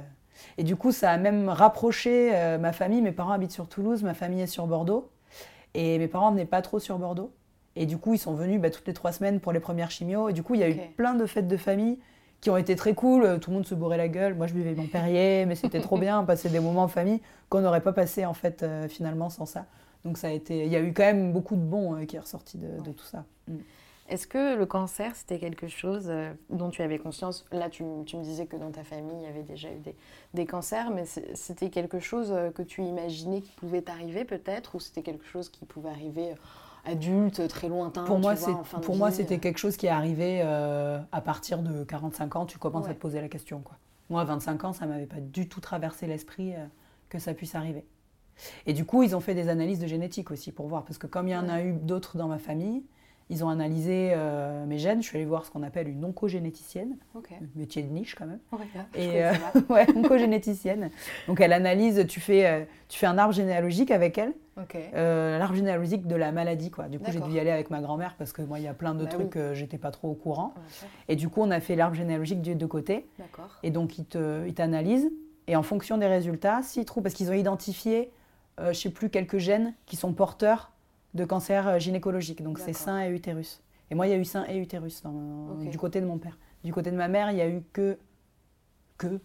[0.59, 3.03] Et du coup, ça a même rapproché euh, ma famille.
[3.03, 5.11] Mes parents habitent sur Toulouse, ma famille est sur Bordeaux.
[5.75, 7.33] Et mes parents venaient pas trop sur Bordeaux.
[7.77, 10.29] Et du coup, ils sont venus bah, toutes les trois semaines pour les premières chimios.
[10.29, 11.99] Et du coup, il y a eu plein de fêtes de famille
[12.41, 13.39] qui ont été très cool.
[13.41, 14.35] Tout le monde se bourrait la gueule.
[14.35, 16.25] Moi, je buvais mon Perrier, mais c'était trop bien.
[16.25, 19.67] Passer des moments en famille qu'on n'aurait pas passé en fait euh, finalement sans ça.
[20.05, 20.65] Donc ça a été.
[20.65, 22.93] Il y a eu quand même beaucoup de bons euh, qui est ressorti de, de
[22.93, 23.25] tout ça.
[23.49, 23.57] Mm.
[24.09, 27.47] Est-ce que le cancer, c'était quelque chose euh, dont tu avais conscience?
[27.53, 29.95] Là, tu, me disais que dans ta famille, il y avait déjà eu des,
[30.35, 34.81] des cancers, mais c'était quelque chose euh, que tu imaginais qui pouvait t'arriver peut-être, ou
[34.81, 36.35] c'était quelque chose qui pouvait arriver
[36.85, 40.99] adulte, très lointain Pour moi, vois, fin pour c'était quelque chose qui est arrivé euh,
[41.13, 42.47] à partir de 45 ans.
[42.47, 42.91] Tu commences Ouais.
[42.91, 43.61] à te poser la question.
[43.61, 43.77] Quoi.
[44.11, 46.65] Moi, à 25 ans, ça m'avait pas du tout traversé l'esprit euh,
[47.09, 47.85] que ça puisse arriver.
[48.67, 50.85] Et du coup, ils ont fait des analyses de génétique aussi pour voir.
[50.85, 52.83] Parce que comme il y en a eu d'autres dans ma famille,
[53.31, 55.01] ils ont analysé euh, mes gènes.
[55.03, 56.97] Je suis allée voir ce qu'on appelle une oncogénéticienne,
[57.57, 58.41] métier de niche quand même.
[58.95, 59.33] Je Et euh,
[59.71, 60.91] ouais, oncogénéticienne.
[61.29, 64.35] Donc elle analyse, tu fais, euh, tu fais un arbre généalogique avec elle,
[64.95, 66.71] euh, l'arbre généalogique de la maladie.
[66.71, 66.89] Quoi.
[66.89, 68.75] Du coup, j'ai dû y aller avec ma grand-mère parce que moi, il y a
[68.75, 69.31] plein de Bah trucs oui.
[69.31, 70.53] que j'étais pas trop au courant.
[71.09, 73.07] Et du coup, on a fait l'arbre généalogique des deux côtés.
[73.63, 75.11] Et donc, ils te- ils t'analysent.
[75.47, 78.11] Et en fonction des résultats, s'ils trouvent, parce qu'ils ont identifié,
[78.61, 80.73] euh, je sais plus, quelques gènes qui sont porteurs
[81.15, 82.43] de cancer euh, gynécologique.
[82.43, 83.61] Donc, c'est sein et utérus.
[83.91, 85.11] Et moi, il y a eu sein et utérus dans-
[85.71, 86.39] du côté de mon père.
[86.65, 87.99] Du côté de ma mère, il y a eu que,
[88.99, 89.21] que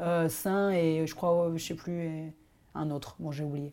[0.00, 2.32] euh, sein et je crois, euh, je sais plus,
[2.74, 3.16] un autre.
[3.18, 3.72] Bon, j'ai oublié.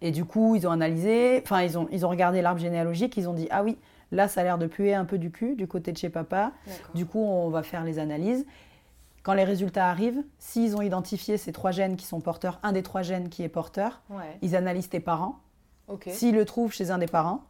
[0.00, 3.28] Et du coup, ils ont analysé, enfin, ils ont, ils ont regardé l'arbre généalogique, ils
[3.28, 3.76] ont dit, ah oui,
[4.12, 6.52] là, ça a l'air de puer un peu du cul, du côté de chez papa.
[6.94, 8.46] Du coup, on va faire les analyses.
[9.26, 12.84] Quand les résultats arrivent, s'ils ont identifié ces trois gènes qui sont porteurs, un des
[12.84, 14.38] trois gènes qui est porteur, Ouais.
[14.40, 15.40] ils analysent tes parents.
[15.88, 16.04] Ok.
[16.12, 17.40] S'ils le trouvent chez un des parents,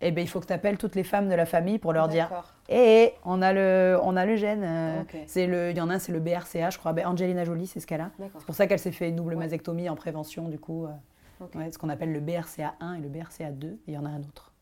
[0.00, 2.06] eh ben, il faut que tu appelles toutes les femmes de la famille pour leur
[2.06, 2.30] dire.
[2.68, 5.00] Hé, on, a le, on a le gène.
[5.02, 5.16] Ok.
[5.26, 6.92] c'est le, il y en a un, c'est le BRCA, je crois.
[6.92, 8.12] Ben, Angelina Jolie, c'est ce qu'elle a.
[8.38, 9.40] C'est pour ça qu'elle s'est fait une double Ouais.
[9.40, 10.86] mastectomie en prévention, du coup.
[10.86, 13.64] euh, ouais, ce qu'on appelle le BRCA1 et le BRCA2.
[13.64, 14.52] Et il y en a un autre.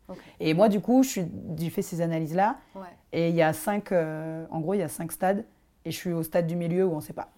[0.41, 2.57] Et moi, du coup, j'ai fait ces analyses-là.
[2.75, 2.81] Ouais.
[3.12, 5.45] Et il y a cinq, euh, en gros, il y a cinq stades.
[5.85, 7.33] Et je suis au stade du milieu où on ne sait pas.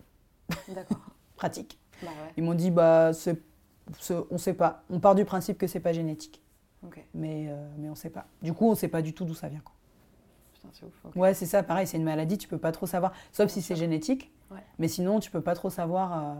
[0.69, 0.99] D'accord.
[1.37, 1.79] Pratique.
[2.03, 2.33] Bah ouais.
[2.37, 3.11] Ils m'ont dit, bah,
[4.11, 4.83] on ne sait pas.
[4.91, 6.41] On part du principe que c'est pas génétique.
[7.15, 8.27] Mais, euh, mais on ne sait pas.
[8.43, 9.61] Du coup, on ne sait pas du tout d'où ça vient.
[9.61, 9.73] quoi.
[10.53, 11.17] Putain, c'est ouf.
[11.17, 13.13] Ouais, c'est ça, pareil, c'est une maladie, tu peux pas trop savoir.
[13.33, 14.31] Sauf si c'est génétique.
[14.51, 14.59] Ouais.
[14.79, 16.35] Mais sinon, tu peux pas trop savoir euh,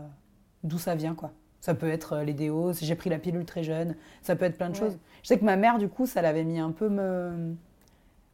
[0.63, 1.31] d'où ça vient, quoi.
[1.61, 4.55] Ça peut être euh, les déos, j'ai pris la pilule très jeune, ça peut être
[4.57, 4.79] plein de Ouais.
[4.81, 4.99] choses.
[5.23, 7.55] Je sais que ma mère, du coup, ça l'avait mis un peu me...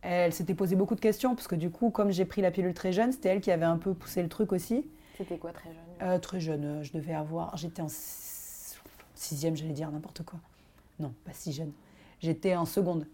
[0.01, 2.73] Elle s'était posé beaucoup de questions, parce que du coup, comme j'ai pris la pilule
[2.73, 4.85] très jeune, c'était elle qui avait un peu poussé le truc aussi.
[5.17, 6.07] C'était quoi très jeune?
[6.09, 7.55] Euh, très jeune, euh, je devais avoir...
[7.57, 8.75] J'étais en si-
[9.13, 10.39] sixième, j'allais dire n'importe quoi.
[10.99, 11.71] Non, pas si jeune.
[12.19, 13.05] J'étais en seconde.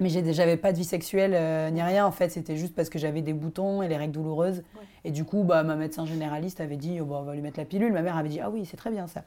[0.00, 2.98] Mais j'avais pas de vie sexuelle euh, ni rien en fait, c'était juste parce que
[2.98, 4.64] j'avais des boutons et les règles douloureuses.
[5.04, 7.60] Et du coup, bah, ma médecin généraliste avait dit oh, bah, on va lui mettre
[7.60, 7.92] la pilule.
[7.92, 9.24] Ma mère avait dit ah oui, c'est très bien ça.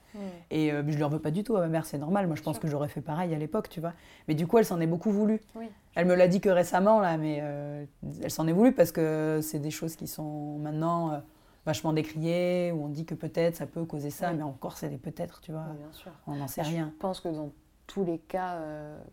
[0.51, 2.27] Et euh, je en veux pas du tout à ma mère, c'est normal.
[2.27, 3.93] Moi, je pense que j'aurais fait pareil à l'époque, tu vois.
[4.27, 5.39] Mais du coup, elle s'en est beaucoup voulu.
[5.55, 5.67] Oui.
[5.95, 7.85] Elle me l'a dit que récemment, là, mais euh,
[8.21, 11.17] elle s'en est voulu parce que c'est des choses qui sont maintenant euh,
[11.65, 14.97] vachement décriées, où on dit que peut-être ça peut causer ça, mais encore, c'est des
[14.97, 15.65] peut-être, tu vois.
[15.77, 16.11] Bien sûr.
[16.25, 16.93] On n'en sait Je rien.
[16.99, 17.51] pense que dans
[17.85, 18.59] tous les cas,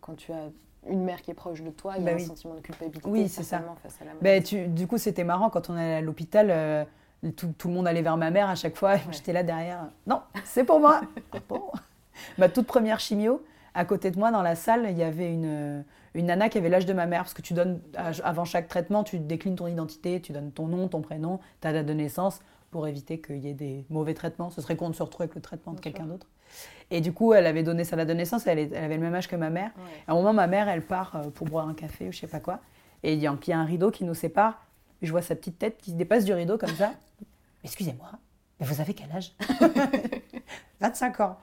[0.01, 0.49] quand tu as
[0.89, 2.25] une mère qui est proche de toi, il y a Bah un oui.
[2.25, 3.61] sentiment de culpabilité Oui, c'est ça.
[3.81, 6.47] face à la tu, du coup, c'était marrant quand on allait à l'hôpital.
[6.51, 6.83] euh,
[7.35, 8.97] tout, tout le monde allait vers ma mère à chaque fois.
[8.97, 9.87] et J'étais là derrière.
[10.05, 11.01] Non, c'est pour moi.
[11.33, 11.63] Ah bon?
[12.37, 15.83] Ma toute première chimio, à côté de moi dans la salle, il y avait une,
[16.13, 17.21] une nana qui avait l'âge de ma mère.
[17.23, 17.81] Parce que tu donnes,
[18.23, 21.85] avant chaque traitement, tu déclines ton identité, tu donnes ton nom, ton prénom, ta date
[21.87, 22.39] de naissance
[22.71, 24.49] pour éviter qu'il y ait des mauvais traitements.
[24.49, 26.27] Ce serait con de se retrouver avec le traitement de quelqu'un d'autre.
[26.91, 28.45] Et du coup, elle avait donné sa date de naissance.
[28.47, 29.71] Elle, elle avait le même âge que ma mère.
[29.77, 29.83] Ouais.
[30.07, 32.27] À un moment, ma mère, elle part euh, pour boire un café ou je sais
[32.27, 32.59] pas quoi.
[33.03, 34.61] Et il y, a un- il y a un rideau qui nous sépare.
[35.01, 36.91] Je vois sa petite tête qui se dépasse du rideau comme ça.
[37.63, 38.09] Excusez-moi,
[38.59, 39.33] mais vous avez quel âge?
[40.81, 41.37] 25 ans.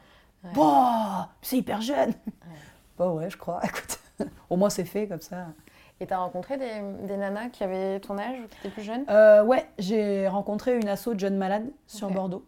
[0.45, 0.51] Ouais.
[0.55, 2.13] Bon, c'est hyper jeune.
[2.99, 3.61] Bon, ouais, je crois.
[3.65, 3.99] Écoute,
[4.51, 5.47] au moins c'est fait comme ça.
[6.01, 8.83] Et tu as rencontré des, des nanas qui avaient ton âge ou qui étaient plus
[8.83, 9.05] jeunes?
[9.09, 12.11] Euh, ouais, j'ai rencontré une asso de jeunes malades sur.
[12.11, 12.45] Bordeaux.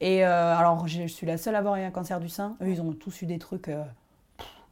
[0.00, 2.56] Et euh, alors, je suis la seule à avoir eu un cancer du sein.
[2.62, 3.84] Eux, ils ont tous eu des trucs, euh,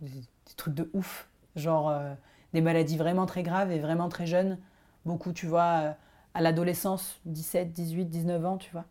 [0.00, 1.28] des, des trucs de ouf.
[1.56, 2.14] Genre euh,
[2.54, 4.58] des maladies vraiment très graves et vraiment très jeunes.
[5.06, 5.96] Beaucoup, tu vois,
[6.34, 8.84] à l'adolescence, 17, 18, 19 ans, tu vois.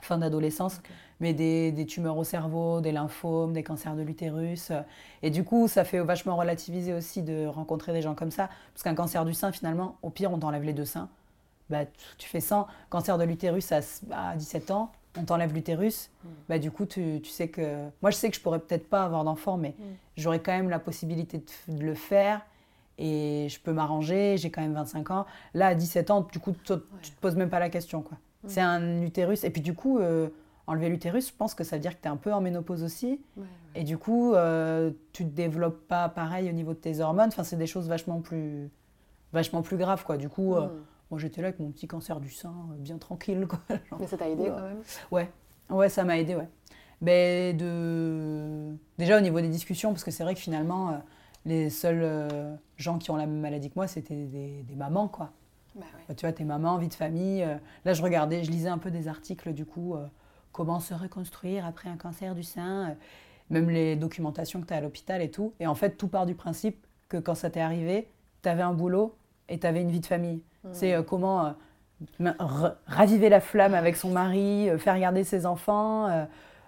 [0.00, 0.80] Fin d'adolescence.
[1.20, 4.72] Mais des, des tumeurs au cerveau, des lymphomes, des cancers de l'utérus.
[5.22, 8.48] Et du coup, ça fait vachement relativiser aussi de rencontrer des gens comme ça.
[8.74, 11.08] Parce qu'un cancer du sein, finalement, au pire, on t'enlève les deux seins.
[11.70, 11.84] Bah,
[12.18, 12.66] tu- fais 100.
[12.90, 13.80] Cancer de l'utérus à,
[14.12, 16.10] à 17 ans, on t'enlève l'utérus.
[16.24, 16.28] Mm.
[16.48, 17.86] Bah, du coup, tu, tu sais que.
[18.00, 19.82] Moi, je sais que je pourrais peut-être pas avoir d'enfant, mais Mm.
[20.16, 22.40] j'aurais quand même la possibilité de, le faire.
[22.98, 25.26] Et je peux m'arranger, j'ai quand même 25 ans.
[25.54, 28.02] Là, à 17 ans, du coup, tu te poses même pas la question.
[28.02, 28.18] quoi.
[28.44, 28.48] Mm.
[28.48, 29.44] C'est un utérus.
[29.44, 30.28] Et puis, du coup, euh,
[30.66, 32.82] enlever l'utérus, je pense que ça veut dire que tu es un peu en ménopause
[32.82, 33.20] aussi.
[33.36, 33.44] Ouais,
[33.74, 37.28] Et du coup, euh, tu te développes pas pareil au niveau de tes hormones.
[37.28, 38.70] Enfin, c'est des choses vachement plus,
[39.32, 40.16] vachement plus graves, quoi.
[40.16, 40.68] Du coup, euh.
[41.12, 43.60] Moi, j'étais là avec mon petit cancer du sein, euh, bien tranquille, quoi.
[43.90, 45.30] Genre, Mais ça t'a aidé quand même Ouais,
[45.68, 46.48] ouais, ça m'a aidé, ouais.
[47.02, 48.74] Ben, de...
[48.96, 50.92] Déjà au niveau des discussions, parce que c'est vrai que finalement, euh,
[51.44, 55.06] les seuls euh, gens qui ont la même maladie que moi, c'était des, des mamans,
[55.08, 55.32] quoi.
[55.74, 56.04] Bah ouais.
[56.08, 57.42] Bah, tu vois, tes mamans, vie de famille.
[57.42, 59.94] euh, là, je regardais, je lisais un peu des articles, du coup,
[60.50, 62.96] comment se reconstruire après un cancer du sein,
[63.50, 65.52] même les documentations que tu as à l'hôpital et tout.
[65.60, 68.08] Et en fait, tout part du principe que quand ça t'est arrivé,
[68.42, 69.14] tu avais un boulot
[69.50, 70.40] et tu avais une vie de famille.
[70.70, 76.08] C'est euh, comment euh, raviver la flamme avec son mari, euh, faire garder ses enfants,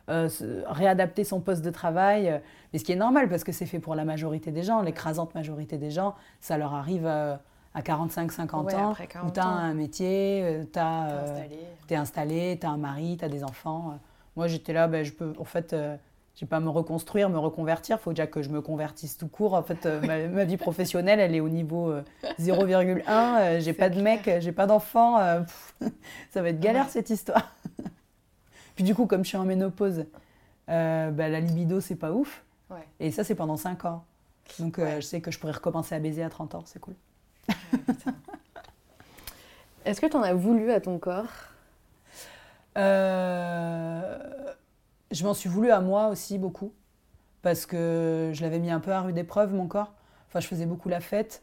[0.09, 0.29] euh,
[0.67, 2.29] réadapter son poste de travail.
[2.29, 2.39] euh,
[2.73, 5.35] mais ce qui est normal parce que c'est fait pour la majorité des gens, l'écrasante
[5.35, 7.37] majorité des gens, ça leur arrive euh,
[7.75, 11.59] à 45-50 Ouais, ans, où 40 tu as un métier, tu T'es as installé.
[11.93, 13.99] installé, t'as un mari, t'as des enfants.
[14.37, 15.75] Moi, j'étais là, ben, je peux, en fait,
[16.35, 18.01] euh, j'ai pas à me reconstruire, me reconvertir.
[18.01, 19.55] faut déjà que je me convertisse tout court.
[19.55, 22.03] En fait, euh, ma, ma vie professionnelle, elle est au niveau euh,
[22.41, 23.03] 0,1.
[23.09, 25.19] euh, j'ai pas de mec, euh, j'ai pas d'enfant.
[25.21, 25.41] euh,
[26.33, 26.91] ça va être galère Ouais.
[26.91, 27.53] cette histoire.
[28.75, 30.07] Puis du coup, comme je suis en ménopause,
[30.69, 32.43] euh, ben, la libido, c'est pas ouf.
[32.71, 32.87] Ouais.
[32.99, 34.05] Et ça, c'est pendant 5 ans.
[34.59, 34.97] Donc, euh, Ouais.
[34.97, 36.95] je sais que je pourrais recommencer à baiser à 30 ans, c'est cool.
[39.85, 41.27] Est-ce que tu en as voulu à ton corps?
[42.77, 44.19] Euh,
[45.11, 46.73] je m'en suis voulu à moi aussi beaucoup
[47.43, 49.93] parce que je l'avais mis un peu à rude épreuve mon corps.
[50.29, 51.43] Enfin, je faisais beaucoup la fête.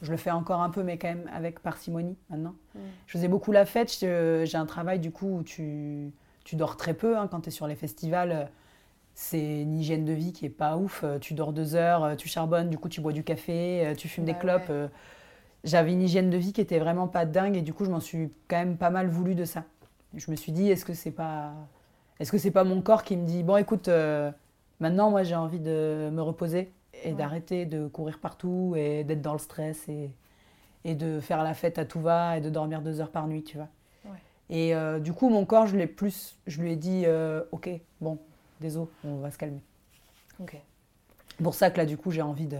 [0.00, 2.54] Je le fais encore un peu, mais quand même avec parcimonie maintenant.
[2.74, 2.78] Mm.
[3.06, 3.92] Je faisais beaucoup la fête.
[4.00, 6.10] J'ai un travail du coup où tu,
[6.44, 8.50] tu dors très peu hein, quand tu es sur les festivals.
[9.14, 11.02] C'est une hygiène de vie qui est pas ouf.
[11.04, 13.94] Euh, Tu dors deux heures, euh, tu charbonnes, du coup tu bois du café, euh,
[13.94, 14.70] tu fumes des clopes.
[14.70, 14.88] ouais.
[15.64, 18.00] J'avais une hygiène de vie qui était vraiment pas dingue et du coup je m'en
[18.00, 19.64] suis quand même pas mal voulu de ça.
[20.14, 21.52] Je me suis dit est-ce que c'est pas
[22.20, 24.30] est-ce que c'est pas mon corps qui me dit bon écoute euh,
[24.80, 26.72] maintenant moi j'ai envie de me reposer
[27.04, 27.14] et Ouais.
[27.14, 30.10] d'arrêter de courir partout et d'être dans le stress et,
[30.84, 33.42] et de faire la fête à tout va et de dormir deux heures par nuit
[33.42, 33.68] tu vois.
[34.04, 34.18] Ouais.
[34.50, 37.70] Et euh, du coup mon corps je l'ai plus je lui ai dit euh, ok
[38.00, 38.18] bon
[38.60, 39.60] désolé on va se calmer.
[40.40, 40.56] Ok.
[41.42, 42.58] Pour ça que là, du coup, j'ai envie de-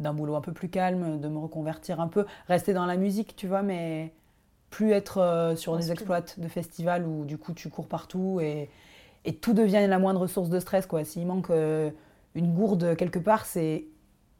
[0.00, 3.34] d'un boulot un peu plus calme, de me reconvertir un peu, rester dans la musique,
[3.36, 4.12] tu vois, mais
[4.74, 8.68] plus être euh, sur des exploits de festivals où du coup tu cours partout et,
[9.24, 11.04] et tout devient la moindre source de stress, quoi.
[11.04, 11.92] S'il manque euh,
[12.34, 13.84] une gourde quelque part, c'est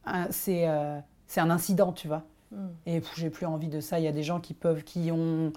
[0.05, 2.25] un, c'est, euh, c'est un incident, tu vois.
[2.51, 2.67] Mm.
[2.87, 4.01] Et pff, j'ai plus envie de ça.
[4.01, 5.53] Il y a des gens qui peuvent, qui ont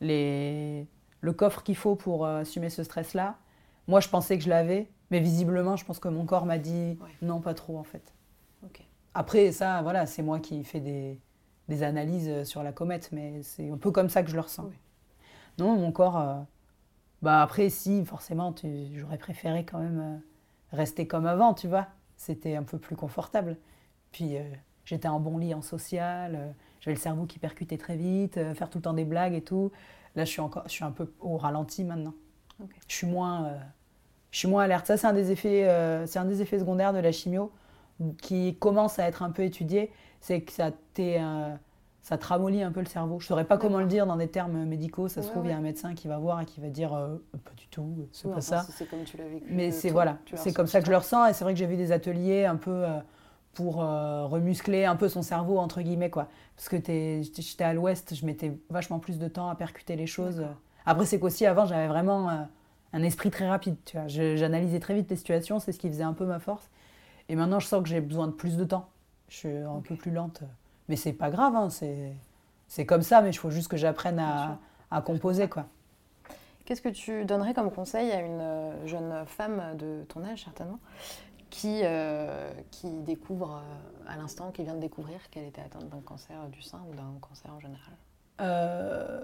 [0.00, 0.86] les,
[1.20, 3.36] le coffre qu'il faut pour assumer ce stress-là.
[3.86, 6.96] Moi, je pensais que je l'avais, mais visiblement, je pense que mon corps m'a dit
[7.02, 7.10] Ouais.
[7.20, 8.14] non, pas trop en fait.
[9.14, 11.20] Après, ça, voilà, c'est moi qui fais des,
[11.72, 14.64] des analyses sur la comète, mais c'est un peu comme ça que je le ressens.
[14.64, 14.76] Oui.
[15.58, 16.18] Non, mon corps.
[16.18, 16.34] euh,
[17.22, 18.54] bah après, si, forcément,
[18.94, 21.86] j'aurais préféré quand même euh, rester comme avant, tu vois.
[22.16, 23.56] C'était un peu plus confortable.
[24.12, 24.42] Puis euh,
[24.84, 28.54] j'étais en bon lit en social, euh, j'avais le cerveau qui percutait très vite, euh,
[28.54, 29.70] faire tout le temps des blagues et tout.
[30.16, 32.14] Là, je suis, encore, je suis un peu au ralenti maintenant.
[32.88, 33.58] Je suis moins, euh,
[34.30, 34.86] je suis moins alerte.
[34.86, 37.52] Ça, c'est un des effets, euh, c'est un des effets secondaires de la chimio
[38.18, 39.90] qui commence à être un peu étudié.
[40.22, 41.54] C'est que ça t'est, euh,
[42.02, 43.20] ça te ramollit un peu le cerveau.
[43.20, 45.08] Je saurais pas comment le dire dans des termes médicaux.
[45.08, 45.60] Ça se Ouais, trouve, il y a ouais.
[45.60, 48.32] un médecin qui va voir et qui va dire euh, pas du tout, c'est Oui,
[48.34, 48.66] pas enfin, ça.
[48.72, 49.46] C'est comme tu l'as vécu.
[49.50, 51.26] Mais euh, c'est voilà, c'est comme ça que je le ressens.
[51.26, 53.00] Et c'est vrai que j'ai vu des ateliers un peu euh,
[53.54, 56.28] pour euh, remuscler un peu son cerveau entre guillemets quoi.
[56.56, 60.44] Parce que j'étais à l'Ouest, je mettais vachement plus de temps à percuter les choses.
[60.86, 62.46] Après c'est qu'aussi avant j'avais vraiment
[62.94, 63.76] un esprit très rapide.
[63.84, 66.38] Tu vois, Je- j'analysais très vite les situations, c'est ce qui faisait un peu ma
[66.38, 66.70] force.
[67.28, 68.88] Et maintenant je sens que j'ai besoin de plus de temps.
[69.28, 70.42] Je suis un peu plus lente,
[70.88, 71.54] mais c'est pas grave.
[71.56, 75.66] hein, c'est comme ça, mais il faut juste que j'apprenne à, composer quoi.
[76.64, 80.78] Qu'est-ce que tu donnerais comme conseil à une euh, jeune femme de ton âge, certainement,
[81.50, 86.00] qui, euh, qui découvre euh, à l'instant, qui vient de découvrir qu'elle était atteinte d'un
[86.00, 87.94] cancer du sein ou d'un cancer en général?
[88.40, 89.20] Euh,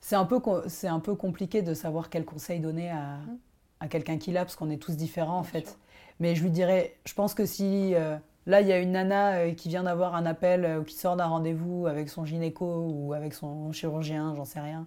[0.00, 0.40] c'est un, peu
[0.84, 3.38] un peu compliqué de savoir quel conseil donner à, Mhm.
[3.80, 5.68] à quelqu'un qui l'a, parce qu'on est tous différents en fait.
[5.68, 5.76] sûr.
[6.20, 8.16] Mais je lui dirais, je pense que si euh,
[8.46, 10.94] là il y a une nana euh, qui vient d'avoir un appel euh, ou qui
[10.94, 14.86] sort d'un rendez-vous avec son gynéco ou avec son chirurgien, j'en sais rien,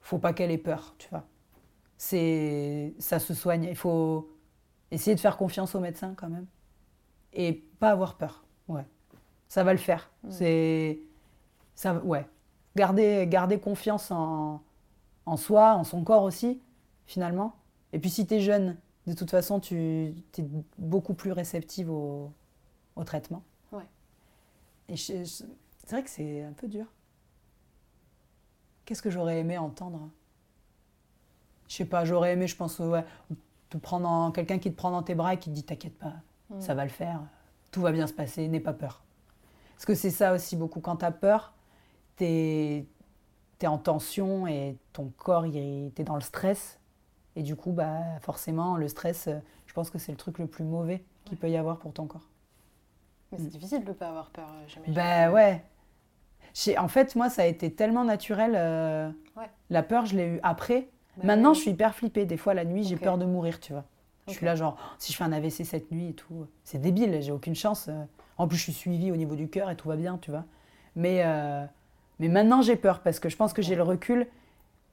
[0.00, 1.24] faut pas qu'elle ait peur, tu vois.
[1.98, 3.64] C'est, ça se soigne.
[3.64, 4.28] Il faut
[4.90, 6.46] essayer de faire confiance au médecin quand même
[7.32, 8.44] et pas avoir peur.
[8.68, 8.84] Ouais,
[9.48, 10.10] ça va le faire.
[10.24, 10.30] Mhm.
[10.30, 11.00] C'est
[11.74, 12.26] ça, ouais.
[12.74, 14.62] Garder, garder confiance en,
[15.26, 16.60] en soi, en son corps aussi,
[17.06, 17.54] finalement.
[17.92, 18.76] Et puis si tu es jeune,
[19.06, 20.14] de toute façon, tu es
[20.78, 22.32] beaucoup plus réceptive au,
[22.96, 23.42] au traitement.
[23.72, 23.86] Ouais.
[24.88, 25.24] Et c'est
[25.90, 26.86] vrai que c'est un peu dur.
[28.84, 30.08] Qu'est-ce que j'aurais aimé entendre?
[31.68, 33.04] Je sais pas, j'aurais aimé, je pense, ouais,
[33.70, 35.98] te prendre en- quelqu'un qui te prend dans tes bras et qui te dit T'inquiète
[35.98, 36.14] pas,
[36.50, 36.60] Mm.
[36.60, 37.20] ça va le faire,
[37.70, 39.02] tout va bien se passer, n'aie pas peur.
[39.74, 41.54] Parce que c'est ça aussi beaucoup, quand tu as peur,
[42.16, 42.86] tu es,
[43.64, 46.78] en tension et ton corps, tu es dans le stress.
[47.36, 49.28] Et du coup, bah, forcément, le stress,
[49.66, 52.06] je pense que c'est le truc le plus mauvais qu'il peut y avoir pour ton
[52.06, 52.28] corps.
[53.32, 53.48] Mais c'est Mm.
[53.48, 54.94] difficile de ne pas avoir peur, euh, j'imagine.
[54.94, 55.62] Bah ouais.
[56.78, 58.52] En fait, moi, ça a été tellement naturel.
[58.56, 59.48] euh, Ouais.
[59.70, 60.88] La peur, je l'ai eu après.
[61.16, 61.56] Bah Maintenant, oui.
[61.56, 62.26] je suis hyper flippée.
[62.26, 63.84] Des fois, la nuit, j'ai peur de mourir, tu vois.
[64.28, 66.78] Je suis là, genre, oh, si je fais un AVC cette nuit et tout, c'est
[66.78, 67.88] débile, j'ai aucune chance.
[67.88, 68.04] euh.
[68.38, 70.44] En plus, je suis suivie au niveau du cœur et tout va bien, tu vois.
[70.94, 71.64] Mais, euh,
[72.20, 74.26] mais maintenant, j'ai peur parce que je pense que j'ai le recul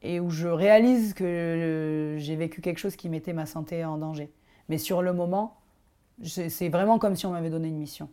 [0.02, 4.32] et où je réalise que j'ai vécu quelque chose qui mettait ma santé en danger.
[4.70, 5.58] Mais sur le moment,
[6.24, 8.10] c'est vraiment comme si on m'avait donné une mission.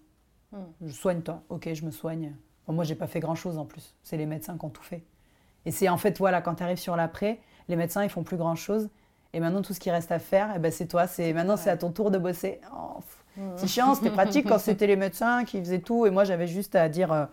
[0.53, 0.59] Mm.
[0.87, 2.35] Je soigne-toi, ok, je me soigne.
[2.67, 3.95] Bon, moi, j'ai pas fait grand-chose en plus.
[4.03, 5.03] C'est les médecins qui ont tout fait.
[5.65, 8.37] Et c'est en fait, voilà, quand tu arrives sur l'après, les médecins, ils font plus
[8.37, 8.89] grand-chose.
[9.33, 11.07] Et maintenant, tout ce qui reste à faire, eh ben, c'est toi.
[11.07, 12.61] C'est Maintenant, c'est à ton tour de bosser.
[12.75, 13.53] Oh, pff, Mm.
[13.57, 16.07] c'est chiant, c'était pratique quand c'était les médecins qui faisaient tout.
[16.07, 17.27] Et moi, j'avais juste à dire euh,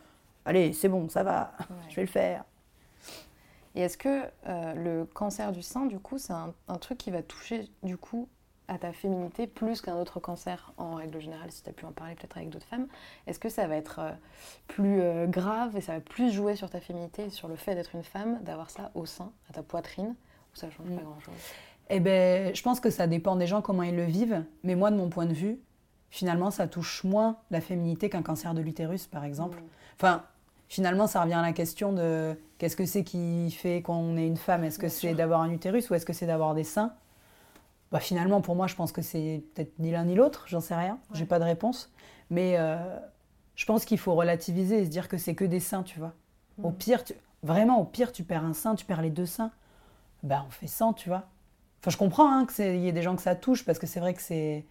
[0.43, 1.65] Allez, c'est bon, ça va, Ouais.
[1.89, 2.43] je vais le faire.
[3.75, 7.09] Et est-ce que euh, le cancer du sein, du coup, c'est un, un truc qui
[7.09, 8.27] va toucher, du coup,
[8.67, 11.91] à ta féminité plus qu'un autre cancer en règle générale, si tu as pu en
[11.91, 12.87] parler peut-être avec d'autres femmes
[13.27, 14.11] Est-ce que ça va être euh,
[14.67, 17.95] plus euh, grave et ça va plus jouer sur ta féminité sur le fait d'être
[17.95, 20.15] une femme, d'avoir ça au sein, à ta poitrine,
[20.53, 21.33] ou ça change pas grand-chose?
[21.89, 24.43] Eh ben, je pense que ça dépend des gens comment ils le vivent.
[24.63, 25.59] Mais moi, de mon point de vue,
[26.09, 29.59] finalement, ça touche moins la féminité qu'un cancer de l'utérus, par exemple.
[29.59, 29.65] Mm.
[29.95, 30.23] Enfin,
[30.69, 34.37] finalement, ça revient à la question de qu'est-ce que c'est qui fait qu'on est une
[34.37, 34.63] femme?
[34.63, 36.93] Est-ce que c'est d'avoir un utérus ou est-ce que c'est d'avoir des seins?
[37.93, 40.75] Bah, Finalement, pour moi, je pense que c'est peut-être ni l'un ni l'autre, j'en sais
[40.75, 41.91] rien, j'ai pas de réponse.
[42.29, 42.75] Mais euh,
[43.55, 46.13] je pense qu'il faut relativiser et se dire que c'est que des seins, tu vois.
[46.61, 46.75] Au Mm.
[46.75, 47.13] pire, tu-
[47.43, 49.51] vraiment, au pire, tu perds un sein, tu perds les deux seins.
[50.23, 51.23] Bah, on fait 100, tu vois.
[51.81, 53.99] Enfin, je comprends hein, qu'il y ait des gens que ça touche parce que c'est
[53.99, 54.65] vrai que c'est.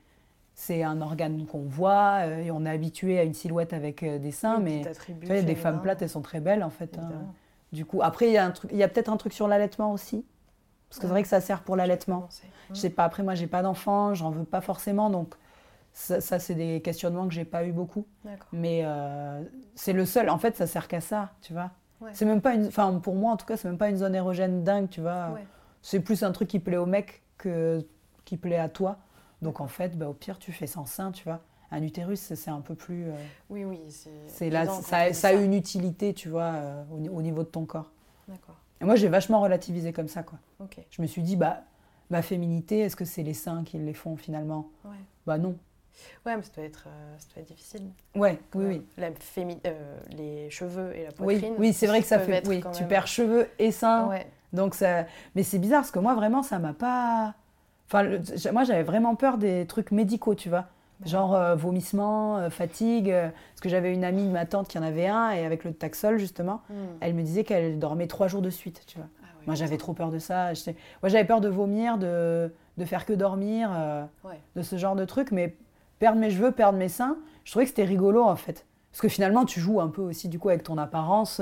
[0.55, 4.18] C'est un organe qu'on voit euh, et on est habitué à une silhouette avec euh,
[4.18, 4.83] des seins, Oui, mais
[5.20, 6.99] tu vois, des femmes plates, elles sont très belles en fait.
[6.99, 7.11] hein.
[7.73, 9.49] Du coup, après, il y a, un truc- il y a peut-être un truc sur
[9.49, 10.27] l'allaitement aussi.
[10.93, 12.28] Parce que c'est vrai que ça sert pour l'allaitement.
[12.74, 15.34] Je sais pas, après, moi, j'ai pas d'enfant, j'en veux pas forcément, donc
[15.95, 18.07] ça, ça, c'est des questionnements que j'ai pas eu beaucoup.
[18.53, 19.43] Mais euh,
[19.74, 21.70] c'est le seul, en fait, ça sert qu'à ça, tu vois.
[22.03, 22.11] Ouais.
[22.12, 22.66] C'est même pas une.
[22.66, 25.30] Enfin, pour moi, en tout cas, c'est même pas une zone érogène dingue, tu vois.
[25.30, 25.47] Ouais.
[25.80, 27.86] C'est plus un truc qui plaît au mec que
[28.26, 28.99] qui plaît à toi.
[29.40, 31.40] Donc, en fait, bah, au pire, tu fais sans sein, tu vois.
[31.70, 33.07] Un utérus, c'est un peu plus.
[33.07, 33.14] euh,
[33.49, 34.11] Oui, oui, c'est.
[34.26, 37.93] c'est là, ça, a une utilité, tu vois, euh, au niveau de ton corps.
[38.28, 38.57] D'accord.
[38.83, 40.39] Et moi, j'ai vachement relativisé comme ça, quoi.
[40.61, 40.78] Ok.
[40.91, 41.62] Je me suis dit, bah,
[42.11, 44.68] ma féminité, est-ce que c'est les seins qui les font finalement?
[44.85, 44.97] Ouais.
[45.26, 45.57] Bah non.
[46.26, 47.83] Ouais, mais ça doit être, euh, ça doit être difficile.
[48.16, 48.83] Ouais, oui, oui.
[48.97, 51.55] La fémi- euh, les cheveux et la Oui, poitrine.
[51.59, 52.43] oui c'est vrai que ça fait.
[52.49, 54.09] Oui, tu même- perds cheveux et seins.
[54.09, 54.26] Ouais.
[54.53, 55.05] Donc ça.
[55.35, 57.35] Mais c'est bizarre parce que moi, vraiment, ça m'a pas.
[57.87, 58.20] Enfin, le-
[58.53, 60.66] moi, j'avais vraiment peur des trucs médicaux, tu vois.
[61.05, 63.11] Genre euh, vomissement, euh, fatigue.
[63.11, 65.65] euh, parce que j'avais une amie de ma tante qui en avait un et avec
[65.65, 66.75] le Taxol, justement, Hmm.
[67.01, 69.07] elle me disait qu'elle dormait trois jours de suite, tu vois.
[69.23, 69.27] Ah.
[69.47, 70.55] Moi, j'avais trop peur de ça.
[70.55, 73.71] J'étais- Moi, j'avais peur de vomir, de, de faire que dormir,
[74.25, 74.39] Ouais.
[74.57, 75.33] de ce genre de trucs.
[75.33, 75.57] Mais
[75.99, 78.65] perdre mes cheveux, perdre mes seins, je trouvais que c'était rigolo, en fait.
[78.93, 81.41] Parce que finalement, tu joues un peu aussi, du coup, avec ton apparence.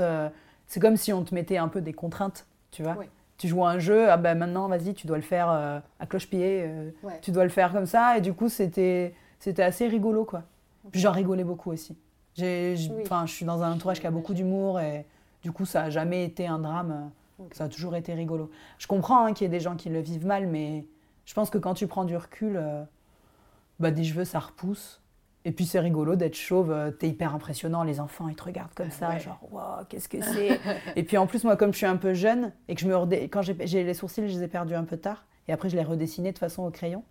[0.67, 2.95] c'est comme si on te mettait un peu des contraintes, tu vois.
[3.37, 6.05] Tu joues à un jeu, ah ben maintenant, vas-y, tu dois le faire euh, à
[6.05, 7.19] cloche-pied, euh, Ouais.
[7.21, 8.17] tu dois le faire comme ça.
[8.17, 10.43] Et du coup, c'était c'était assez rigolo, quoi.
[10.91, 11.97] Puis j'en rigolais beaucoup aussi.
[12.35, 13.03] J'ai- Oui.
[13.25, 15.05] Je suis dans un entourage qui a beaucoup d'humour et
[15.43, 17.11] du coup, ça n'a jamais été un drame.
[17.51, 18.49] Ça a toujours été rigolo.
[18.77, 20.85] Je comprends hein, qu'il y ait des gens qui le vivent mal, mais
[21.25, 22.83] je pense que quand tu prends du recul, euh,
[23.79, 25.01] bah, des cheveux, ça repousse.
[25.43, 28.75] Et puis c'est rigolo d'être chauve, euh, t'es hyper impressionnant, les enfants ils te regardent
[28.75, 29.19] comme ça, Ouais.
[29.19, 30.59] genre waouh, qu'est-ce que c'est?
[30.95, 32.93] Et puis en plus, moi, comme je suis un peu jeune et que je me
[32.95, 35.69] redé- quand j'ai j'ai les sourcils, je les ai perdus un peu tard, et après
[35.69, 37.03] je les redessinais de façon au crayon.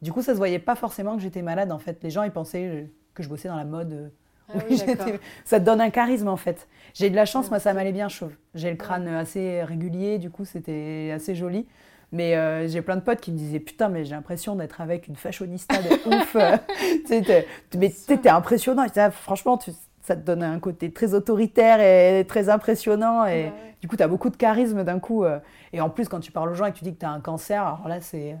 [0.00, 1.98] Du coup, ça se voyait pas forcément que j'étais malade en fait.
[2.02, 3.92] Les gens ils pensaient euh, que je bossais dans la mode.
[3.92, 4.08] euh,
[4.54, 4.76] Ah oui,
[5.44, 6.68] ça te donne un charisme en fait.
[6.94, 8.32] J'ai eu de la chance, Ah, moi ça m'allait bien chauve.
[8.54, 11.66] J'ai le crâne assez régulier, du coup c'était assez joli.
[12.14, 15.08] Mais euh, j'ai plein de potes qui me disaient putain mais j'ai l'impression d'être avec
[15.08, 16.36] une fashionista de ouf.
[16.36, 16.56] euh.
[17.78, 18.86] Mais t'es impressionnant.
[18.96, 19.70] Ah, franchement, tu-
[20.02, 23.24] ça te donne un côté très autoritaire et très impressionnant.
[23.24, 25.24] Et Ouais, du coup, tu as beaucoup de charisme d'un coup.
[25.24, 25.38] euh.
[25.72, 27.10] Et en plus, quand tu parles aux gens et que tu dis que tu as
[27.10, 28.36] un cancer, alors là, c'est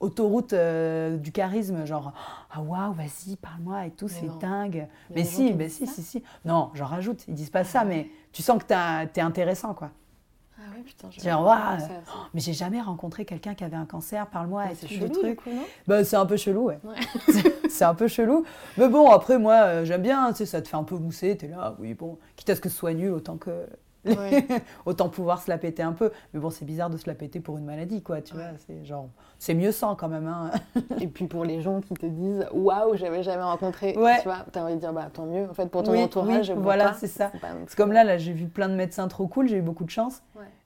[0.00, 2.12] autoroute euh, du charisme, genre
[2.52, 4.88] ah waouh, vas-y, parle-moi et tout, Mais c'est dingue.
[5.14, 6.24] Mais gens si, mais si, ça si, si.
[6.44, 9.74] Non, j'en rajoute, ils disent pas ça, Ah mais tu sens que tu es intéressant,
[9.74, 9.90] quoi.
[10.64, 11.10] Ah ouais, putain.
[11.10, 11.78] Genre, waouh.
[12.34, 15.50] Mais j'ai jamais rencontré quelqu'un qui avait un cancer, parle-moi Mais et C'est tout, coup,
[15.50, 16.78] non Bah, c'est un peu chelou, ouais.
[16.84, 17.42] Ouais.
[17.68, 18.44] c'est un peu chelou.
[18.76, 21.36] Mais bon, après, moi, euh, j'aime bien, tu sais, ça te fait un peu mousser,
[21.36, 23.66] t'es là, oui, bon, quitte à ce que ce soit nul, autant que.
[24.04, 24.44] Ouais.
[24.86, 26.10] autant pouvoir se la péter un peu.
[26.34, 28.40] Mais bon, c'est bizarre de se la péter pour une maladie, quoi, tu Ouais.
[28.42, 28.50] vois.
[28.66, 29.08] C'est genre.
[29.38, 30.50] C'est mieux sans quand même, hein.
[31.00, 34.18] Et puis pour les gens qui te disent waouh, j'avais jamais rencontré, Ouais.
[34.18, 35.48] tu vois, t'as envie de dire bah tant mieux.
[35.48, 37.30] En fait, pour ton Oui, entourage, oui, voilà, c'est ça.
[37.66, 39.90] C'est comme là, là, j'ai vu plein de médecins trop cool, j'ai eu beaucoup de
[39.90, 40.22] chance.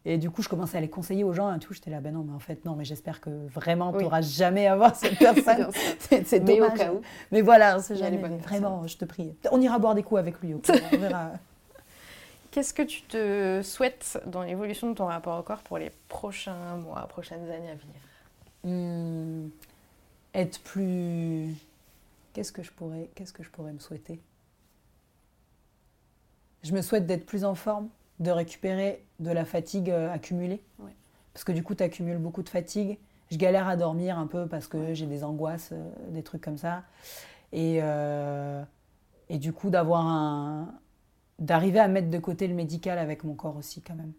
[0.09, 1.75] Et du coup, je commençais à les conseiller aux gens et tout.
[1.75, 4.05] J'étais là, ben non, mais en fait, non, mais j'espère que vraiment, tu Oui.
[4.05, 5.67] n'auras jamais à voir cette personne.
[5.99, 6.79] C'est Mais au dommage.
[6.79, 7.01] cas où.
[7.33, 8.17] Mais voilà, on sait jamais.
[8.19, 9.35] Vraiment, je te prie.
[9.51, 10.55] On ira boire des coups avec lui.
[10.55, 10.61] au
[10.93, 11.33] on verra.
[12.57, 16.77] Qu'est-ce que tu te souhaites dans l'évolution de ton rapport au corps pour les prochains
[16.77, 18.01] mois, prochaines années à venir
[18.65, 19.49] Hmm,
[20.33, 21.55] être plus.
[22.33, 24.23] Qu'est-ce que je pourrais, qu'est-ce que je pourrais me souhaiter?
[26.63, 27.91] Je me souhaite d'être plus en forme,
[28.21, 30.63] de récupérer de la fatigue euh, accumulée.
[30.79, 30.97] Ouais.
[31.35, 32.97] Parce que du coup, tu accumules beaucoup de fatigue.
[33.31, 36.57] Je galère à dormir un peu parce que j'ai des angoisses, euh, des trucs comme
[36.57, 36.85] ça.
[37.53, 38.65] Et, euh,
[39.29, 40.75] et du coup, d'avoir un.
[41.39, 44.13] D'arriver à mettre de côté le médical avec mon corps aussi, quand même.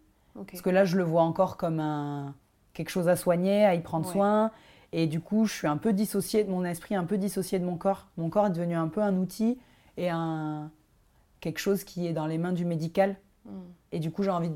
[0.45, 2.36] Parce que là, je le vois encore comme un,
[2.74, 4.11] quelque chose à soigner, à y prendre Ouais.
[4.13, 4.51] soin.
[4.93, 7.65] Et du coup, je suis un peu dissociée de mon esprit, un peu dissociée de
[7.65, 8.07] mon corps.
[8.18, 9.57] Mon corps est devenu un peu un outil
[9.97, 10.70] et un,
[11.39, 13.15] quelque chose qui est dans les mains du médical.
[13.45, 13.49] Hmm.
[13.91, 14.51] Et du coup, j'ai envie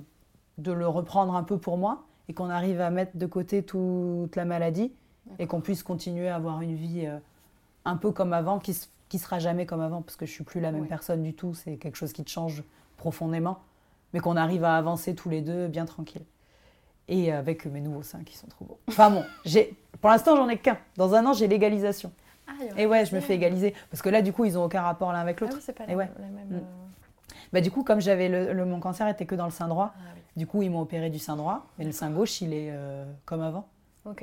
[0.60, 4.36] de le reprendre un peu pour moi et qu'on arrive à mettre de côté toute
[4.36, 4.94] la maladie
[5.40, 7.18] et qu'on puisse continuer à avoir une vie euh,
[7.86, 10.46] un peu comme avant, qui, s- qui sera jamais comme avant, parce que je suis
[10.46, 10.88] plus la même Ouais.
[10.88, 11.54] personne du tout.
[11.54, 12.64] C'est quelque chose qui te change
[12.96, 13.60] profondément,
[14.14, 16.22] mais qu'on arrive à avancer tous les deux bien tranquille.
[17.10, 18.80] Et avec mes nouveaux seins qui sont trop beaux.
[18.88, 19.26] Enfin bon,
[20.00, 20.78] pour l'instant, j'en ai qu'un.
[20.96, 22.14] Dans un an, j'ai l'égalisation.
[22.48, 23.74] Ah, Et ouais, je me fais égaliser.
[23.90, 25.58] Parce que là, du coup, ils ont aucun rapport l'un avec Ah l'autre.
[25.58, 26.10] oui, c'est pas Et ouais.
[26.18, 26.48] la même.
[26.48, 26.54] Mm.
[26.54, 26.60] euh,
[27.52, 29.94] Bah, du coup, comme j'avais le, le- mon cancer était que dans le sein droit,
[29.98, 30.22] Ah oui.
[30.38, 33.04] du coup, ils m'ont opéré du sein droit, mais le sein gauche, il est euh,
[33.26, 33.68] comme avant.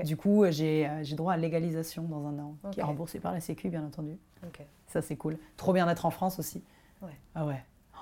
[0.04, 2.88] Du coup, euh, j'ai droit à l'égalisation dans un an, qui est Ok.
[2.88, 4.16] remboursée par la Sécu, bien entendu.
[4.86, 5.38] Ça, c'est cool.
[5.56, 6.62] Trop bien d'être en France aussi.
[7.02, 7.10] Ouais.
[7.34, 7.62] Ah ouais.
[7.94, 7.98] Oh,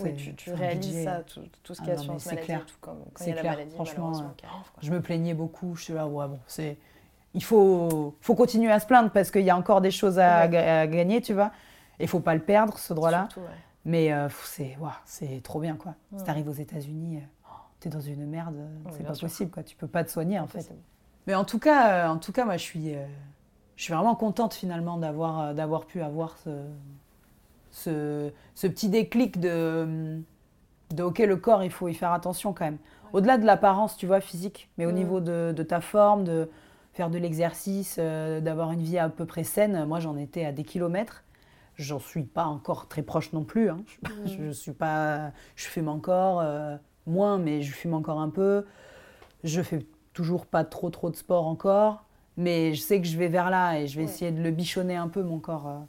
[0.00, 1.04] Oui, tu, tu réalises budget.
[1.04, 2.66] ça, tout, tout ce Ah qu'il y a sur maladie, clair.
[2.66, 4.64] tout comme quand il C'est y a la clair, maladie, franchement, euh, arrive.
[4.82, 5.74] Je me plaignais beaucoup.
[5.76, 6.76] Je suis là, ouais, bon, c'est.
[7.34, 10.46] Il faut, faut continuer à se plaindre parce qu'il y a encore des choses à,
[10.48, 10.56] Ouais.
[10.58, 11.52] à gagner, tu vois.
[11.98, 13.28] Et il faut pas le perdre, ce droit-là.
[13.36, 13.42] Ouais.
[13.84, 15.94] Mais euh, c'est c'est trop bien, quoi.
[16.10, 16.24] Si Ouais.
[16.24, 17.20] t'arrives aux États-Unis,
[17.80, 19.28] tu es dans une merde, euh, c'est pas sûr.
[19.28, 19.62] possible, quoi.
[19.62, 20.68] Tu peux pas te soigner, en fait.
[21.26, 23.06] Mais en tout cas, euh, en tout cas moi, je suis, euh,
[23.78, 26.50] je suis vraiment contente, finalement, d'avoir euh, d'avoir pu avoir ce,
[27.70, 30.18] ce, ce petit déclic de,
[30.94, 32.78] de OK, le corps, il faut y faire attention, quand même.
[33.12, 36.50] Au-delà de l'apparence, tu vois, physique, mais au niveau de, de ta forme, de
[36.92, 40.52] faire de l'exercice, euh, d'avoir une vie à peu près saine, moi, j'en étais à
[40.52, 41.22] des kilomètres.
[41.76, 43.70] J'en suis pas encore très proche non plus.
[43.70, 43.78] hein.
[44.26, 46.76] Je, je suis pas, je fume encore euh,
[47.06, 48.66] moins, mais je fume encore un peu.
[49.44, 52.04] Je fais toujours pas trop trop de sport encore.
[52.38, 54.94] Mais je sais que je vais vers là et je vais essayer de le bichonner
[54.96, 55.66] un peu, mon corps.
[55.68, 55.80] euh.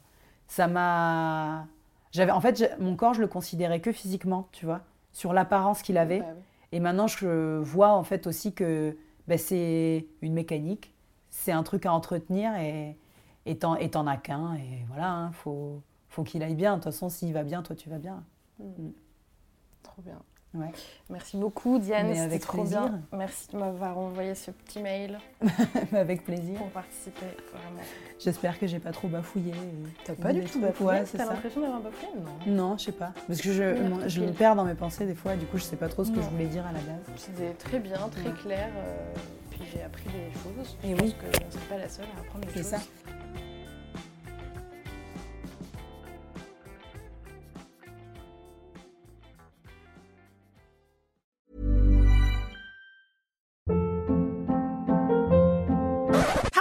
[0.47, 1.67] Ça m'a.
[2.11, 4.81] J'avais, en fait, mon corps, je le considérais que physiquement, tu vois,
[5.13, 6.19] sur l'apparence qu'il avait.
[6.21, 6.41] Bah oui.
[6.71, 8.97] Et maintenant, je vois en fait aussi que
[9.27, 10.91] ben, c'est une mécanique,
[11.29, 12.97] c'est un truc à entretenir et
[13.45, 14.55] et t'en et t'en as qu'un.
[14.55, 16.71] Et voilà, hein, faut, faut qu'il aille bien.
[16.71, 18.23] De toute façon, s'il va bien, toi, tu vas bien.
[19.83, 20.19] Trop bien.
[20.55, 20.71] Ouais.
[21.11, 22.81] Merci beaucoup Diane, c'était trop plaisir.
[22.89, 23.01] bien.
[23.13, 25.19] Merci de m'avoir envoyé ce petit mail
[25.93, 26.57] Avec plaisir.
[26.57, 27.27] pour participer.
[27.53, 27.81] Vraiment.
[28.19, 29.53] J'espère que j'ai pas trop bafouillé.
[30.05, 32.11] T'as pas du tout bafouillé Ouais, c'est T'as l'impression d'avoir bafouillé
[32.47, 32.51] Non?
[32.71, 33.13] Non, je sais pas.
[33.27, 35.63] Parce que je, moi, je me perds dans mes pensées des fois, du coup, je
[35.63, 36.23] sais pas trop ce que Non.
[36.23, 37.03] je voulais dire à la base.
[37.15, 38.35] C'était très bien, très Ouais.
[38.41, 38.69] clair.
[38.75, 39.13] euh,
[39.51, 40.77] puis j'ai appris des choses.
[40.83, 41.13] Et je oui.
[41.13, 42.69] pense que je ne serai pas la seule à apprendre des C'est choses.
[42.71, 42.77] ça.